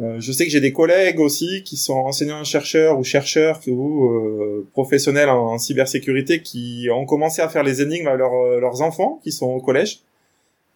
Euh, 0.00 0.18
je 0.18 0.32
sais 0.32 0.44
que 0.44 0.50
j'ai 0.50 0.60
des 0.60 0.72
collègues 0.72 1.20
aussi 1.20 1.62
qui 1.64 1.76
sont 1.76 1.94
enseignants-chercheurs 1.94 2.98
ou 2.98 3.04
chercheurs 3.04 3.60
ou 3.68 4.08
euh, 4.08 4.66
professionnels 4.72 5.28
en, 5.28 5.56
cybersécurité 5.58 6.42
qui 6.42 6.88
ont 6.92 7.06
commencé 7.06 7.42
à 7.42 7.48
faire 7.48 7.62
les 7.62 7.80
énigmes 7.80 8.08
à 8.08 8.16
leurs 8.16 8.82
enfants 8.82 9.20
qui 9.22 9.30
sont 9.30 9.46
au 9.46 9.60
collège 9.60 10.00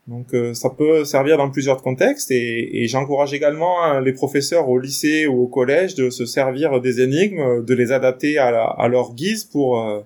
donc 0.08 0.32
euh, 0.32 0.54
ça 0.54 0.70
peut 0.70 1.04
servir 1.04 1.36
dans 1.36 1.50
plusieurs 1.50 1.82
contextes 1.82 2.30
et, 2.30 2.82
et 2.82 2.88
j'encourage 2.88 3.34
également 3.34 3.84
hein, 3.84 4.00
les 4.00 4.14
professeurs 4.14 4.66
au 4.70 4.78
lycée 4.78 5.26
ou 5.26 5.42
au 5.42 5.46
collège 5.46 5.94
de 5.94 6.08
se 6.08 6.24
servir 6.24 6.80
des 6.80 7.02
énigmes, 7.02 7.62
de 7.62 7.74
les 7.74 7.92
adapter 7.92 8.38
à, 8.38 8.64
à 8.64 8.88
leur 8.88 9.12
guise 9.12 9.44
pour 9.44 9.78
euh, 9.78 10.00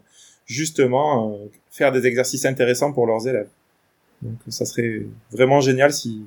justement 0.45 1.31
euh, 1.31 1.47
faire 1.71 1.93
des 1.93 2.05
exercices 2.05 2.45
intéressants 2.45 2.93
pour 2.93 3.07
leurs 3.07 3.29
élèves. 3.29 3.49
Donc 4.23 4.39
ça 4.49 4.65
serait 4.65 5.03
vraiment 5.31 5.61
génial 5.61 5.93
si 5.93 6.25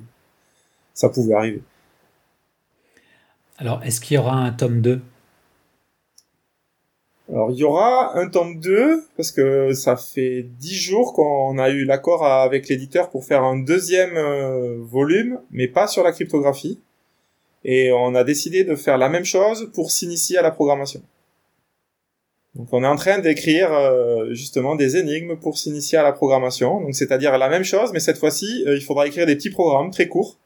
ça 0.94 1.10
pouvait 1.10 1.34
arriver. 1.34 1.60
Alors 3.58 3.82
est-ce 3.84 4.00
qu'il 4.00 4.16
y 4.16 4.18
aura 4.18 4.34
un 4.34 4.52
tome 4.52 4.80
2 4.80 5.00
alors 7.28 7.50
il 7.50 7.56
y 7.56 7.64
aura 7.64 8.16
un 8.16 8.28
tome 8.28 8.60
2 8.60 9.04
parce 9.16 9.32
que 9.32 9.72
ça 9.72 9.96
fait 9.96 10.46
dix 10.60 10.76
jours 10.76 11.12
qu'on 11.12 11.58
a 11.58 11.70
eu 11.70 11.84
l'accord 11.84 12.24
avec 12.24 12.68
l'éditeur 12.68 13.10
pour 13.10 13.24
faire 13.24 13.42
un 13.42 13.58
deuxième 13.58 14.16
euh, 14.16 14.76
volume, 14.78 15.40
mais 15.50 15.66
pas 15.66 15.88
sur 15.88 16.04
la 16.04 16.12
cryptographie. 16.12 16.78
Et 17.64 17.90
on 17.90 18.14
a 18.14 18.22
décidé 18.22 18.62
de 18.62 18.76
faire 18.76 18.96
la 18.96 19.08
même 19.08 19.24
chose 19.24 19.72
pour 19.74 19.90
s'initier 19.90 20.38
à 20.38 20.42
la 20.42 20.52
programmation. 20.52 21.02
Donc 22.54 22.68
on 22.72 22.84
est 22.84 22.86
en 22.86 22.96
train 22.96 23.18
d'écrire 23.18 23.72
euh, 23.72 24.32
justement 24.32 24.76
des 24.76 24.96
énigmes 24.96 25.36
pour 25.36 25.58
s'initier 25.58 25.98
à 25.98 26.04
la 26.04 26.12
programmation. 26.12 26.80
Donc 26.80 26.94
c'est-à-dire 26.94 27.36
la 27.36 27.48
même 27.48 27.64
chose, 27.64 27.92
mais 27.92 28.00
cette 28.00 28.18
fois-ci, 28.18 28.62
euh, 28.68 28.76
il 28.76 28.82
faudra 28.82 29.06
écrire 29.08 29.26
des 29.26 29.34
petits 29.34 29.50
programmes 29.50 29.90
très 29.90 30.06
courts 30.06 30.38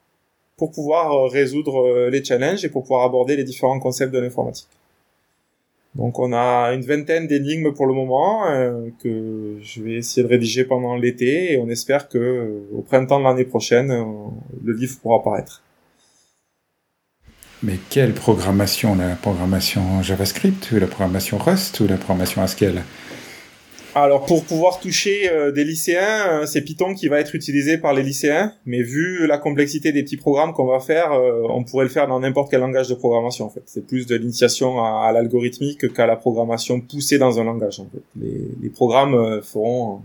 pour 0.61 0.71
pouvoir 0.71 1.27
résoudre 1.31 2.09
les 2.13 2.23
challenges 2.23 2.63
et 2.63 2.69
pour 2.69 2.83
pouvoir 2.83 3.03
aborder 3.03 3.35
les 3.35 3.43
différents 3.43 3.79
concepts 3.79 4.13
de 4.13 4.19
l'informatique. 4.19 4.67
Donc 5.95 6.19
on 6.19 6.31
a 6.31 6.71
une 6.73 6.83
vingtaine 6.83 7.27
d'énigmes 7.27 7.73
pour 7.73 7.85
le 7.85 7.93
moment 7.93 8.47
euh, 8.47 8.89
que 9.03 9.57
je 9.61 9.81
vais 9.81 9.95
essayer 9.95 10.23
de 10.23 10.27
rédiger 10.29 10.63
pendant 10.63 10.95
l'été 10.95 11.53
et 11.53 11.57
on 11.57 11.67
espère 11.69 12.07
que 12.07 12.17
euh, 12.17 12.77
au 12.77 12.81
printemps 12.81 13.19
de 13.19 13.25
l'année 13.25 13.43
prochaine 13.43 13.91
euh, 13.91 14.03
le 14.63 14.73
livre 14.73 14.97
pourra 15.01 15.17
apparaître. 15.17 15.61
Mais 17.63 17.77
quelle 17.89 18.13
programmation? 18.13 18.95
La 18.95 19.15
programmation 19.15 20.01
JavaScript 20.01 20.71
ou 20.71 20.79
la 20.79 20.87
programmation 20.87 21.37
Rust 21.37 21.81
ou 21.81 21.87
la 21.87 21.97
programmation 21.97 22.41
Haskell? 22.41 22.83
Alors 23.93 24.25
pour 24.25 24.45
pouvoir 24.45 24.79
toucher 24.79 25.29
euh, 25.29 25.51
des 25.51 25.65
lycéens, 25.65 26.41
euh, 26.41 26.45
c'est 26.45 26.61
Python 26.61 26.93
qui 26.93 27.07
va 27.09 27.19
être 27.19 27.35
utilisé 27.35 27.77
par 27.77 27.93
les 27.93 28.03
lycéens, 28.03 28.53
mais 28.65 28.81
vu 28.81 29.27
la 29.27 29.37
complexité 29.37 29.91
des 29.91 30.03
petits 30.03 30.17
programmes 30.17 30.53
qu'on 30.53 30.65
va 30.65 30.79
faire, 30.79 31.11
euh, 31.11 31.43
on 31.49 31.63
pourrait 31.63 31.85
le 31.85 31.91
faire 31.91 32.07
dans 32.07 32.19
n'importe 32.19 32.49
quel 32.49 32.61
langage 32.61 32.87
de 32.87 32.95
programmation 32.95 33.45
en 33.45 33.49
fait. 33.49 33.63
C'est 33.65 33.85
plus 33.85 34.07
de 34.07 34.15
l'initiation 34.15 34.81
à, 34.81 35.11
l'algorithmique 35.11 35.93
qu'à 35.93 36.05
la 36.05 36.15
programmation 36.15 36.79
poussée 36.79 37.17
dans 37.17 37.39
un 37.39 37.43
langage 37.43 37.79
en 37.79 37.85
fait. 37.85 38.01
Les, 38.61 38.69
programmes 38.69 39.41
feront 39.41 40.01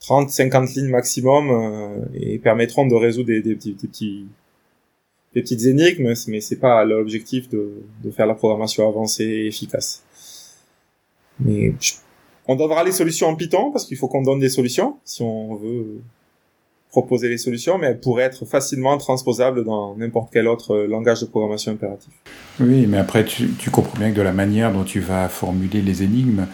30 0.00 0.28
50 0.30 0.74
lignes 0.74 0.90
maximum 0.90 2.06
et 2.14 2.38
permettront 2.38 2.86
de 2.86 2.94
résoudre 2.94 3.28
des, 3.28 3.40
petits, 3.40 3.72
petits 3.72 4.26
des 5.34 5.42
petites 5.42 5.64
énigmes, 5.64 6.12
mais 6.28 6.40
c'est 6.40 6.56
pas 6.56 6.84
l'objectif 6.84 7.48
de, 7.48 7.82
de 8.04 8.10
faire 8.10 8.26
la 8.26 8.34
programmation 8.34 8.86
avancée 8.86 9.24
et 9.24 9.46
efficace. 9.46 10.04
Mais 11.40 11.72
on 12.48 12.56
donnera 12.56 12.84
les 12.84 12.92
solutions 12.92 13.28
en 13.28 13.36
Python 13.36 13.70
parce 13.72 13.84
qu'il 13.84 13.96
faut 13.96 14.08
qu'on 14.08 14.22
donne 14.22 14.40
des 14.40 14.48
solutions 14.48 14.96
si 15.04 15.22
on 15.22 15.54
veut 15.54 16.00
proposer 16.90 17.28
les 17.28 17.36
solutions, 17.36 17.76
mais 17.76 17.88
elles 17.88 18.00
pourraient 18.00 18.22
être 18.22 18.46
facilement 18.46 18.96
transposables 18.96 19.64
dans 19.64 19.94
n'importe 19.96 20.30
quel 20.32 20.48
autre 20.48 20.74
euh, 20.74 20.86
langage 20.86 21.20
de 21.20 21.26
programmation 21.26 21.72
impératif. 21.72 22.12
Oui, 22.58 22.86
mais 22.86 22.96
après, 22.96 23.24
tu, 23.26 23.70
comprends 23.70 23.98
bien 23.98 24.12
que 24.12 24.16
de 24.16 24.22
la 24.22 24.32
manière 24.32 24.72
dont 24.72 24.84
tu 24.84 25.00
vas 25.00 25.28
formuler 25.28 25.82
les 25.82 26.02
énigmes, 26.02 26.46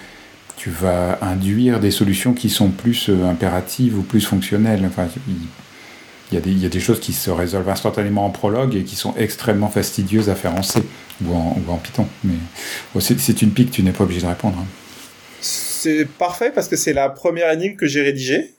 tu 0.57 0.71
vas 0.71 1.19
induire 1.23 1.79
des 1.79 1.93
solutions 1.93 2.35
qui 2.35 2.51
sont 2.51 2.71
plus 2.71 3.09
euh, 3.09 3.25
impératives 3.25 3.97
ou 3.97 4.03
plus 4.03 4.21
fonctionnelles. 4.21 4.83
Enfin, 4.85 5.07
il 5.29 6.35
y, 6.35 6.37
a 6.37 6.41
des, 6.41 6.51
il 6.51 6.59
y, 6.61 6.67
a 6.67 6.69
des, 6.69 6.81
choses 6.81 6.99
qui 6.99 7.13
se 7.13 7.31
résolvent 7.31 7.69
instantanément 7.69 8.27
en 8.27 8.31
prologue 8.31 8.75
et 8.75 8.83
qui 8.83 8.97
sont 8.97 9.15
extrêmement 9.17 9.69
fastidieuses 9.69 10.29
à 10.29 10.35
faire 10.35 10.57
en 10.57 10.63
C 10.63 10.83
ou 11.25 11.33
en, 11.33 11.57
ou 11.57 11.71
en 11.71 11.77
Python. 11.77 12.07
Mais 12.25 12.35
c'est 12.99 13.43
une 13.43 13.53
pique, 13.53 13.71
tu 13.71 13.85
n'es 13.85 13.93
pas 13.93 14.03
obligé 14.03 14.23
de 14.23 14.27
répondre. 14.27 14.57
Hein 14.59 14.67
c'est 15.83 16.07
parfait 16.07 16.53
parce 16.55 16.69
que 16.69 16.77
c'est 16.77 16.93
la 16.93 17.09
première 17.09 17.51
énigme 17.51 17.77
que 17.77 17.87
j'ai 17.87 18.03
rédigée. 18.03 18.51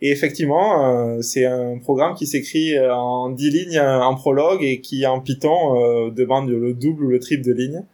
Et 0.00 0.10
effectivement, 0.10 1.16
euh, 1.16 1.20
c'est 1.22 1.46
un 1.46 1.78
programme 1.78 2.14
qui 2.14 2.26
s'écrit 2.26 2.76
euh, 2.76 2.94
en 2.94 3.30
10 3.30 3.50
lignes 3.50 3.78
euh, 3.78 4.00
en 4.02 4.14
prologue 4.14 4.62
et 4.62 4.80
qui 4.80 5.06
en 5.06 5.20
Python 5.20 6.10
demande 6.10 6.48
le 6.48 6.74
double 6.74 7.04
ou 7.04 7.08
le 7.08 7.18
triple 7.18 7.44
de 7.44 7.52
lignes. 7.52 7.84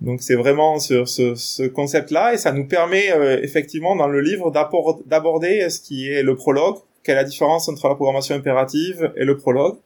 Donc 0.00 0.20
c'est 0.20 0.34
vraiment 0.34 0.78
sur 0.78 1.08
ce, 1.08 1.66
concept-là 1.68 2.34
et 2.34 2.36
ça 2.36 2.52
nous 2.52 2.66
permet 2.66 3.06
effectivement 3.42 3.96
dans 3.96 4.08
le 4.08 4.20
livre 4.20 4.50
d'aborder 4.50 5.70
ce 5.70 5.80
qui 5.80 6.10
est 6.10 6.22
le 6.22 6.36
prologue, 6.36 6.76
quelle 7.02 7.16
est 7.16 7.22
la 7.22 7.24
différence 7.24 7.66
entre 7.70 7.88
la 7.88 7.94
programmation 7.94 8.34
impérative 8.34 9.10
et 9.16 9.24
le 9.24 9.38
prologue. 9.38 9.76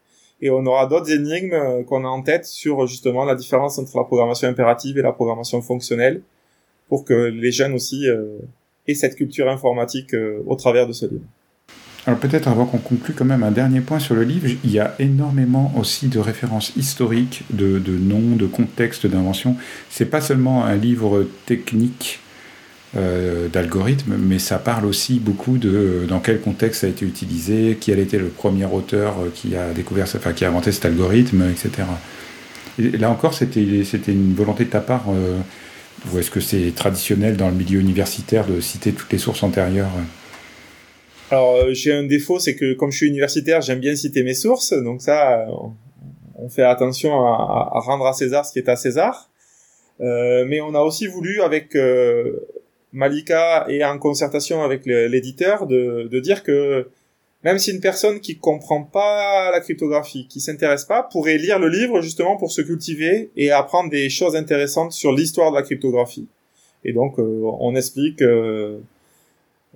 Et 0.41 0.49
on 0.49 0.65
aura 0.65 0.85
d'autres 0.87 1.11
énigmes 1.11 1.85
qu'on 1.85 2.03
a 2.03 2.09
en 2.09 2.23
tête 2.23 2.45
sur 2.45 2.87
justement 2.87 3.23
la 3.23 3.35
différence 3.35 3.79
entre 3.79 3.97
la 3.97 4.03
programmation 4.03 4.49
impérative 4.49 4.97
et 4.97 5.01
la 5.01 5.13
programmation 5.13 5.61
fonctionnelle 5.61 6.23
pour 6.91 7.05
que 7.05 7.13
les 7.13 7.53
jeunes 7.53 7.71
aussi 7.71 8.09
euh, 8.09 8.25
aient 8.85 8.95
cette 8.95 9.15
culture 9.15 9.49
informatique 9.49 10.13
euh, 10.13 10.43
au 10.45 10.55
travers 10.55 10.87
de 10.87 10.91
ce 10.91 11.05
livre. 11.05 11.23
Alors 12.05 12.19
peut-être 12.19 12.49
avant 12.49 12.65
qu'on 12.65 12.79
conclue 12.79 13.13
quand 13.13 13.23
même 13.23 13.43
un 13.43 13.51
dernier 13.51 13.79
point 13.79 13.99
sur 13.99 14.13
le 14.13 14.23
livre, 14.23 14.49
il 14.65 14.71
y 14.71 14.79
a 14.79 14.93
énormément 14.99 15.73
aussi 15.79 16.09
de 16.09 16.19
références 16.19 16.73
historiques, 16.75 17.43
de, 17.49 17.79
noms, 17.87 18.35
de 18.35 18.45
contextes 18.45 19.07
d'invention. 19.07 19.55
C'est 19.89 20.07
pas 20.07 20.19
seulement 20.19 20.65
un 20.65 20.75
livre 20.75 21.25
technique 21.45 22.19
euh, 22.97 23.47
d'algorithme, 23.47 24.17
mais 24.19 24.37
ça 24.37 24.59
parle 24.59 24.85
aussi 24.85 25.19
beaucoup 25.19 25.57
de 25.57 26.05
dans 26.09 26.19
quel 26.19 26.41
contexte 26.41 26.81
ça 26.81 26.87
a 26.87 26.89
été 26.89 27.05
utilisé, 27.05 27.77
qui 27.79 27.93
a 27.93 27.97
été 27.97 28.17
le 28.19 28.27
premier 28.27 28.65
auteur 28.65 29.15
qui 29.33 29.55
a 29.55 29.71
découvert, 29.71 30.07
enfin 30.13 30.33
qui 30.33 30.43
a 30.43 30.49
inventé 30.49 30.73
cet 30.73 30.83
algorithme, 30.83 31.43
etc. 31.49 31.87
Et 32.79 32.97
là 32.97 33.09
encore, 33.09 33.33
c'était 33.33 33.61
une 33.61 34.33
volonté 34.33 34.65
de 34.65 34.69
ta 34.71 34.81
part 34.81 35.05
ou 36.09 36.19
est-ce 36.19 36.31
que 36.31 36.39
c'est 36.39 36.73
traditionnel 36.75 37.37
dans 37.37 37.49
le 37.49 37.55
milieu 37.55 37.79
universitaire 37.79 38.45
de 38.47 38.59
citer 38.59 38.93
toutes 38.93 39.11
les 39.11 39.17
sources 39.17 39.43
antérieures 39.43 39.91
Alors 41.29 41.55
euh, 41.55 41.73
j'ai 41.73 41.93
un 41.93 42.03
défaut, 42.03 42.39
c'est 42.39 42.55
que 42.55 42.73
comme 42.73 42.91
je 42.91 42.97
suis 42.97 43.07
universitaire, 43.07 43.61
j'aime 43.61 43.79
bien 43.79 43.95
citer 43.95 44.23
mes 44.23 44.33
sources, 44.33 44.73
donc 44.73 45.01
ça, 45.01 45.45
on 46.35 46.49
fait 46.49 46.63
attention 46.63 47.13
à, 47.25 47.79
rendre 47.79 48.05
à 48.07 48.13
César 48.13 48.45
ce 48.45 48.53
qui 48.53 48.59
est 48.59 48.69
à 48.69 48.75
César. 48.75 49.29
Euh, 49.99 50.45
mais 50.47 50.61
on 50.61 50.73
a 50.73 50.79
aussi 50.79 51.05
voulu 51.05 51.41
avec 51.41 51.75
euh, 51.75 52.47
Malika 52.91 53.65
et 53.69 53.85
en 53.85 53.99
concertation 53.99 54.63
avec 54.63 54.85
l'éditeur 54.85 55.67
de, 55.67 56.07
de 56.09 56.19
dire 56.19 56.41
que 56.41 56.87
même 57.43 57.57
si 57.57 57.71
une 57.71 57.81
personne 57.81 58.19
qui 58.19 58.37
comprend 58.37 58.83
pas 58.83 59.51
la 59.51 59.59
cryptographie, 59.61 60.27
qui 60.27 60.39
s'intéresse 60.39 60.85
pas, 60.85 61.03
pourrait 61.03 61.37
lire 61.37 61.57
le 61.57 61.69
livre 61.69 62.01
justement 62.01 62.37
pour 62.37 62.51
se 62.51 62.61
cultiver 62.61 63.31
et 63.35 63.51
apprendre 63.51 63.89
des 63.89 64.09
choses 64.09 64.35
intéressantes 64.35 64.91
sur 64.91 65.11
l'histoire 65.11 65.51
de 65.51 65.57
la 65.57 65.63
cryptographie. 65.63 66.27
Et 66.83 66.93
donc, 66.93 67.19
euh, 67.19 67.41
on 67.59 67.75
explique 67.75 68.21
euh, 68.21 68.79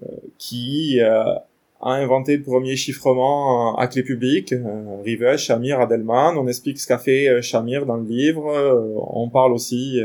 euh, 0.03 0.07
qui 0.37 0.99
a 0.99 1.45
inventé 1.81 2.37
le 2.37 2.43
premier 2.43 2.75
chiffrement 2.75 3.75
à 3.77 3.87
clé 3.87 4.03
publique, 4.03 4.53
Rivet, 5.03 5.37
Shamir, 5.37 5.79
Adelman. 5.79 6.37
On 6.37 6.47
explique 6.47 6.79
ce 6.79 6.87
qu'a 6.87 6.97
fait 6.97 7.41
Shamir 7.41 7.85
dans 7.85 7.97
le 7.97 8.07
livre. 8.07 8.45
on 9.13 9.29
parle 9.29 9.53
aussi 9.53 9.99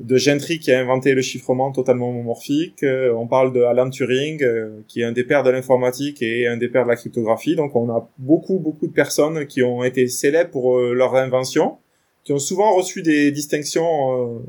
de 0.00 0.16
Gentry 0.16 0.58
qui 0.58 0.72
a 0.72 0.80
inventé 0.80 1.14
le 1.14 1.22
chiffrement 1.22 1.70
totalement 1.70 2.10
homomorphique. 2.10 2.82
Euh, 2.82 3.12
on 3.12 3.26
parle 3.26 3.52
de 3.52 3.62
Alan 3.62 3.88
Turing 3.88 4.42
euh, 4.42 4.80
qui 4.88 5.00
est 5.00 5.04
un 5.04 5.12
des 5.12 5.24
pères 5.24 5.44
de 5.44 5.50
l'informatique 5.50 6.20
et 6.20 6.46
un 6.48 6.56
des 6.56 6.68
pères 6.68 6.84
de 6.84 6.88
la 6.88 6.96
cryptographie. 6.96 7.54
Donc 7.54 7.76
on 7.76 7.88
a 7.90 8.08
beaucoup 8.18 8.58
beaucoup 8.58 8.88
de 8.88 8.92
personnes 8.92 9.46
qui 9.46 9.62
ont 9.62 9.84
été 9.84 10.08
célèbres 10.08 10.50
pour 10.50 10.78
euh, 10.78 10.94
leur 10.94 11.14
invention, 11.14 11.78
qui 12.24 12.32
ont 12.32 12.38
souvent 12.38 12.74
reçu 12.74 13.02
des 13.02 13.30
distinctions 13.30 14.42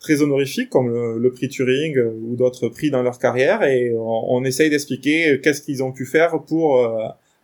très 0.00 0.20
honorifiques 0.20 0.70
comme 0.70 0.88
le, 0.92 1.30
prix 1.32 1.48
Turing 1.48 1.98
ou 1.98 2.36
d'autres 2.36 2.68
prix 2.68 2.90
dans 2.90 3.02
leur 3.02 3.18
carrière 3.18 3.62
et 3.62 3.92
on, 3.96 4.44
essaye 4.44 4.70
d'expliquer 4.70 5.40
qu'est-ce 5.42 5.62
qu'ils 5.62 5.82
ont 5.82 5.92
pu 5.92 6.06
faire 6.06 6.42
pour 6.42 6.88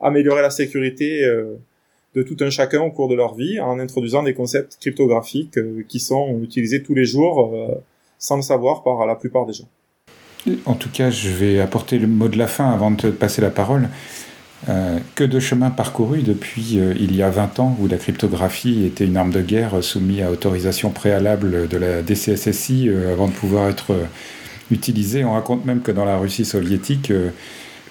améliorer 0.00 0.42
la 0.42 0.50
sécurité 0.50 1.24
de 2.14 2.22
tout 2.22 2.36
un 2.40 2.50
chacun 2.50 2.80
au 2.80 2.90
cours 2.90 3.08
de 3.08 3.14
leur 3.14 3.34
vie 3.34 3.60
en 3.60 3.78
introduisant 3.78 4.22
des 4.22 4.34
concepts 4.34 4.78
cryptographiques 4.80 5.58
qui 5.88 6.00
sont 6.00 6.40
utilisés 6.42 6.82
tous 6.82 6.94
les 6.94 7.04
jours 7.04 7.54
sans 8.18 8.36
le 8.36 8.42
savoir 8.42 8.82
par 8.82 9.06
la 9.06 9.14
plupart 9.14 9.46
des 9.46 9.52
gens. 9.52 9.68
En 10.66 10.74
tout 10.74 10.90
cas, 10.90 11.10
je 11.10 11.28
vais 11.30 11.60
apporter 11.60 11.98
le 11.98 12.06
mot 12.06 12.28
de 12.28 12.38
la 12.38 12.46
fin 12.46 12.70
avant 12.70 12.90
de 12.90 12.96
te 12.96 13.06
passer 13.08 13.40
la 13.42 13.50
parole. 13.50 13.88
Euh, 14.70 14.98
que 15.14 15.24
de 15.24 15.40
chemin 15.40 15.68
parcouru 15.68 16.22
depuis 16.22 16.78
euh, 16.78 16.94
il 16.98 17.14
y 17.14 17.22
a 17.22 17.28
20 17.28 17.60
ans 17.60 17.76
où 17.78 17.86
la 17.86 17.98
cryptographie 17.98 18.86
était 18.86 19.04
une 19.04 19.18
arme 19.18 19.30
de 19.30 19.42
guerre 19.42 19.84
soumise 19.84 20.22
à 20.22 20.30
autorisation 20.30 20.88
préalable 20.88 21.68
de 21.68 21.76
la 21.76 22.00
DCSSI 22.00 22.88
euh, 22.88 23.12
avant 23.12 23.28
de 23.28 23.32
pouvoir 23.32 23.68
être 23.68 23.94
utilisée. 24.70 25.22
On 25.22 25.32
raconte 25.32 25.66
même 25.66 25.82
que 25.82 25.92
dans 25.92 26.06
la 26.06 26.16
Russie 26.16 26.46
soviétique, 26.46 27.12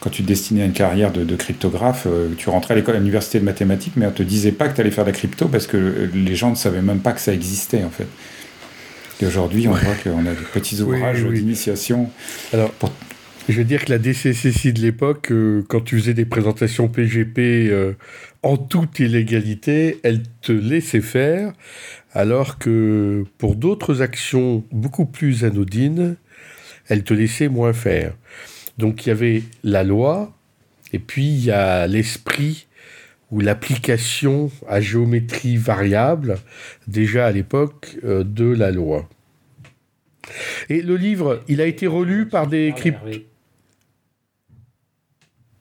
quand 0.04 0.10
tu 0.10 0.22
te 0.22 0.28
destinais 0.28 0.64
à 0.64 0.66
une 0.66 0.74
carrière 0.74 1.14
de, 1.14 1.36
cryptographe, 1.36 2.08
tu 2.38 2.50
rentrais 2.50 2.74
à 2.74 2.78
l'école 2.78 2.96
à 2.96 3.00
l'université 3.00 3.40
de 3.40 3.46
mathématiques, 3.46 3.94
mais 3.96 4.06
on 4.06 4.10
ne 4.10 4.14
te 4.14 4.24
disait 4.24 4.52
pas 4.52 4.68
que 4.68 4.76
tu 4.76 4.82
allais 4.82 4.92
faire 4.92 5.06
de 5.06 5.10
la 5.12 5.16
crypto 5.16 5.48
parce 5.48 5.66
que 5.66 6.10
les 6.14 6.36
gens 6.36 6.50
ne 6.50 6.56
savaient 6.56 6.82
même 6.82 7.00
pas 7.00 7.14
que 7.14 7.22
ça 7.22 7.34
existait 7.34 7.86
en 7.86 7.90
fait. 7.90 8.08
Et 9.22 9.26
aujourd'hui, 9.26 9.68
on 9.70 9.72
voit 9.72 9.96
qu'on 10.04 10.26
a 10.26 10.32
des 10.32 10.46
petits 10.54 10.82
ouvrages 10.82 11.24
d'initiation. 11.24 12.10
Alors, 12.52 12.74
je 13.50 13.58
veux 13.58 13.64
dire 13.64 13.84
que 13.84 13.92
la 13.92 14.00
DCCC 14.00 14.72
de 14.72 14.82
l'époque, 14.82 15.32
euh, 15.32 15.64
quand 15.68 15.82
tu 15.82 16.00
faisais 16.00 16.14
des 16.14 16.26
présentations 16.26 16.88
PGP 16.88 17.70
euh, 17.70 17.94
en 18.42 18.58
toute 18.58 19.00
illégalité, 19.00 20.00
elle 20.04 20.24
te 20.42 20.52
laissait 20.54 21.02
faire, 21.02 21.54
alors 22.14 22.58
que 22.58 23.26
pour 23.38 23.56
d'autres 23.56 24.02
actions 24.02 24.64
beaucoup 24.72 25.06
plus 25.06 25.44
anodines, 25.44 26.16
elle 26.88 27.04
te 27.04 27.14
laissait 27.14 27.50
moins 27.50 27.74
faire. 27.74 28.14
Donc 28.78 29.06
il 29.06 29.10
y 29.10 29.12
avait 29.12 29.44
la 29.64 29.84
loi, 29.84 30.34
et 30.92 31.00
puis 31.00 31.28
il 31.28 31.46
y 31.46 31.52
a 31.52 31.88
l'esprit 31.88 32.68
ou 33.32 33.40
l'application 33.40 34.52
à 34.68 34.80
géométrie 34.80 35.58
variable, 35.58 36.38
déjà 36.88 37.26
à 37.26 37.32
l'époque 37.32 37.98
euh, 38.04 38.24
de 38.24 38.46
la 38.46 38.72
loi. 38.72 39.10
Et 40.70 40.82
le 40.82 40.96
livre, 40.96 41.42
il 41.48 41.60
a 41.60 41.66
été 41.66 41.88
relu 41.88 42.28
par 42.28 42.48
des 42.48 42.74
cryptes. 42.76 43.00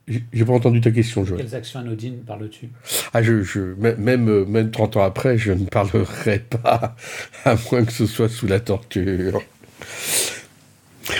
J'ai 0.09 0.44
pas 0.44 0.53
entendu 0.53 0.81
ta 0.81 0.90
question, 0.90 1.25
Joël. 1.25 1.40
Quelles 1.40 1.55
actions 1.55 1.81
anodines 1.81 2.18
parles-tu? 2.18 2.68
Ah, 3.14 3.22
je, 3.22 3.42
je, 3.42 3.61
même, 3.61 4.44
même 4.44 4.70
30 4.70 4.96
ans 4.96 5.03
après, 5.03 5.38
je 5.38 5.53
ne 5.53 5.64
parlerai 5.64 6.40
pas, 6.40 6.96
à 7.44 7.57
moins 7.70 7.85
que 7.85 7.92
ce 7.92 8.07
soit 8.07 8.29
sous 8.29 8.46
la 8.46 8.61
torture. 8.61 9.40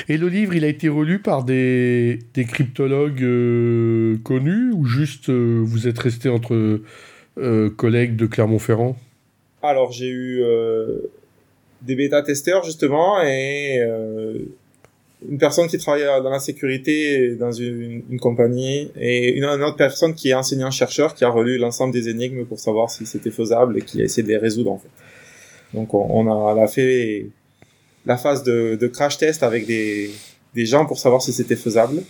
Et 0.09 0.17
le 0.17 0.29
livre, 0.29 0.55
il 0.55 0.65
a 0.65 0.69
été 0.69 0.89
relu 0.89 1.19
par 1.21 1.45
des, 1.45 2.19
cryptologues 2.35 3.23
euh, 3.23 4.17
connus 4.25 4.73
ou 4.73 4.85
juste 4.85 5.29
euh, 5.29 5.63
vous 5.65 5.89
êtes 5.89 5.99
resté 5.99 6.29
entre 6.29 6.81
euh, 7.39 7.71
collègues 7.71 8.17
de 8.17 8.27
Clermont-Ferrand? 8.27 8.97
Alors, 9.63 9.93
j'ai 9.93 10.09
eu 10.09 10.43
des 11.83 11.95
bêta-testeurs 11.95 12.65
justement 12.65 13.23
et 13.23 13.81
une 15.29 15.39
personne 15.39 15.69
qui 15.69 15.79
travaille 15.79 16.05
dans 16.23 16.31
la 16.31 16.41
sécurité 16.41 17.37
dans 17.37 17.53
une, 17.53 18.03
compagnie 18.21 18.91
et 18.97 19.37
une, 19.37 19.45
autre 19.45 19.77
personne 19.77 20.15
qui 20.15 20.31
est 20.31 20.35
enseignant-chercheur 20.35 21.15
qui 21.15 21.25
a 21.25 21.29
relu 21.29 21.59
l'ensemble 21.59 21.93
des 21.93 22.09
énigmes 22.09 22.45
pour 22.45 22.59
savoir 22.59 22.91
si 22.91 23.07
c'était 23.07 23.31
faisable 23.31 23.79
et 23.79 23.83
qui 23.83 24.01
a 24.01 24.05
essayé 24.05 24.25
de 24.25 24.29
les 24.29 24.37
résoudre 24.37 24.73
en 24.73 24.79
fait. 24.79 24.89
Donc 25.75 25.95
on 25.95 26.27
a, 26.29 26.67
fait 26.67 27.27
la 28.07 28.17
phase 28.17 28.43
de, 28.43 28.77
de, 28.81 28.87
crash 28.87 29.19
test 29.19 29.43
avec 29.43 29.67
des, 29.67 30.11
des 30.55 30.67
gens 30.67 30.87
pour 30.87 30.99
savoir 30.99 31.23
si 31.23 31.33
c'était 31.33 31.57
faisable, 31.57 32.03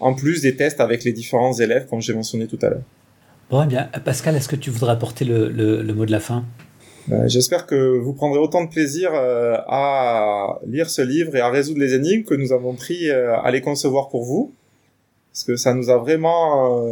en 0.00 0.14
plus 0.14 0.42
des 0.42 0.56
tests 0.56 0.80
avec 0.80 1.04
les 1.04 1.12
différents 1.12 1.52
élèves 1.52 1.86
comme 1.88 2.00
j'ai 2.00 2.14
mentionné 2.14 2.46
tout 2.46 2.58
à 2.62 2.70
l'heure. 2.70 2.82
Bon, 3.50 3.62
eh 3.62 3.66
bien, 3.66 3.88
Pascal, 4.04 4.36
est-ce 4.36 4.48
que 4.48 4.56
tu 4.56 4.70
voudrais 4.70 4.92
apporter 4.92 5.24
le, 5.24 5.48
le, 5.48 5.82
le 5.82 5.94
mot 5.94 6.04
de 6.04 6.12
la 6.12 6.20
fin? 6.20 6.44
Euh, 7.10 7.26
j'espère 7.26 7.66
que 7.66 7.98
vous 7.98 8.12
prendrez 8.12 8.38
autant 8.38 8.62
de 8.64 8.68
plaisir 8.68 9.10
euh, 9.14 9.56
à 9.66 10.58
lire 10.66 10.90
ce 10.90 11.00
livre 11.00 11.34
et 11.36 11.40
à 11.40 11.48
résoudre 11.48 11.80
les 11.80 11.94
énigmes 11.94 12.24
que 12.24 12.34
nous 12.34 12.52
avons 12.52 12.74
pris 12.74 13.08
euh, 13.08 13.38
à 13.40 13.50
les 13.50 13.62
concevoir 13.62 14.08
pour 14.10 14.24
vous. 14.24 14.52
Parce 15.32 15.44
que 15.44 15.56
ça 15.56 15.72
nous 15.72 15.88
a 15.88 15.96
vraiment 15.96 16.90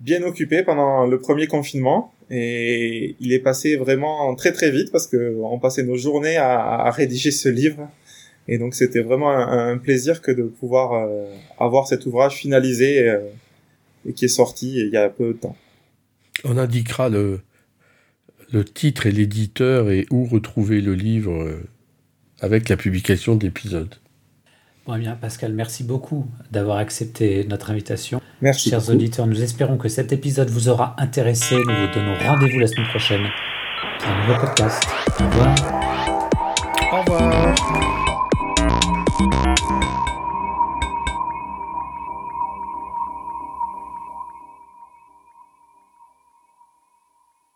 bien 0.00 0.22
occupé 0.22 0.62
pendant 0.62 1.04
le 1.06 1.18
premier 1.18 1.48
confinement. 1.48 2.12
Et 2.34 3.14
il 3.20 3.32
est 3.32 3.40
passé 3.40 3.76
vraiment 3.76 4.34
très 4.34 4.52
très 4.52 4.70
vite 4.70 4.90
parce 4.90 5.06
que 5.06 5.36
on 5.42 5.58
passait 5.58 5.82
nos 5.82 5.96
journées 5.96 6.36
à, 6.36 6.90
rédiger 6.90 7.30
ce 7.30 7.48
livre. 7.48 7.88
Et 8.48 8.56
donc 8.58 8.74
c'était 8.74 9.02
vraiment 9.02 9.30
un, 9.30 9.76
plaisir 9.76 10.22
que 10.22 10.32
de 10.32 10.44
pouvoir 10.44 11.08
avoir 11.58 11.86
cet 11.86 12.06
ouvrage 12.06 12.36
finalisé 12.36 13.06
et 14.08 14.12
qui 14.14 14.24
est 14.24 14.28
sorti 14.28 14.78
il 14.78 14.88
y 14.88 14.96
a 14.96 15.10
peu 15.10 15.28
de 15.28 15.32
temps. 15.34 15.56
On 16.44 16.56
indiquera 16.56 17.10
le, 17.10 17.40
le 18.52 18.64
titre 18.64 19.06
et 19.06 19.12
l'éditeur 19.12 19.90
et 19.90 20.06
où 20.10 20.24
retrouver 20.26 20.80
le 20.80 20.94
livre 20.94 21.32
euh, 21.32 21.62
avec 22.40 22.68
la 22.68 22.76
publication 22.76 23.34
de 23.34 23.44
l'épisode. 23.44 23.94
Bon, 24.86 24.96
eh 24.96 24.98
bien, 24.98 25.14
Pascal, 25.14 25.52
merci 25.52 25.84
beaucoup 25.84 26.26
d'avoir 26.50 26.78
accepté 26.78 27.46
notre 27.48 27.70
invitation. 27.70 28.20
Merci. 28.40 28.70
Chers 28.70 28.88
auditeurs, 28.90 29.28
nous 29.28 29.40
espérons 29.40 29.76
que 29.76 29.88
cet 29.88 30.12
épisode 30.12 30.50
vous 30.50 30.68
aura 30.68 30.96
intéressé. 30.98 31.54
Nous 31.54 31.62
vous 31.62 31.94
donnons 31.94 32.14
rendez-vous 32.26 32.58
la 32.58 32.66
semaine 32.66 32.88
prochaine 32.88 33.26
pour 34.00 34.08
un 34.10 34.26
nouveau 34.26 34.40
podcast. 34.40 34.82
Au 35.20 35.24
revoir. 35.24 35.54
Au 36.92 37.00
revoir. 37.00 37.71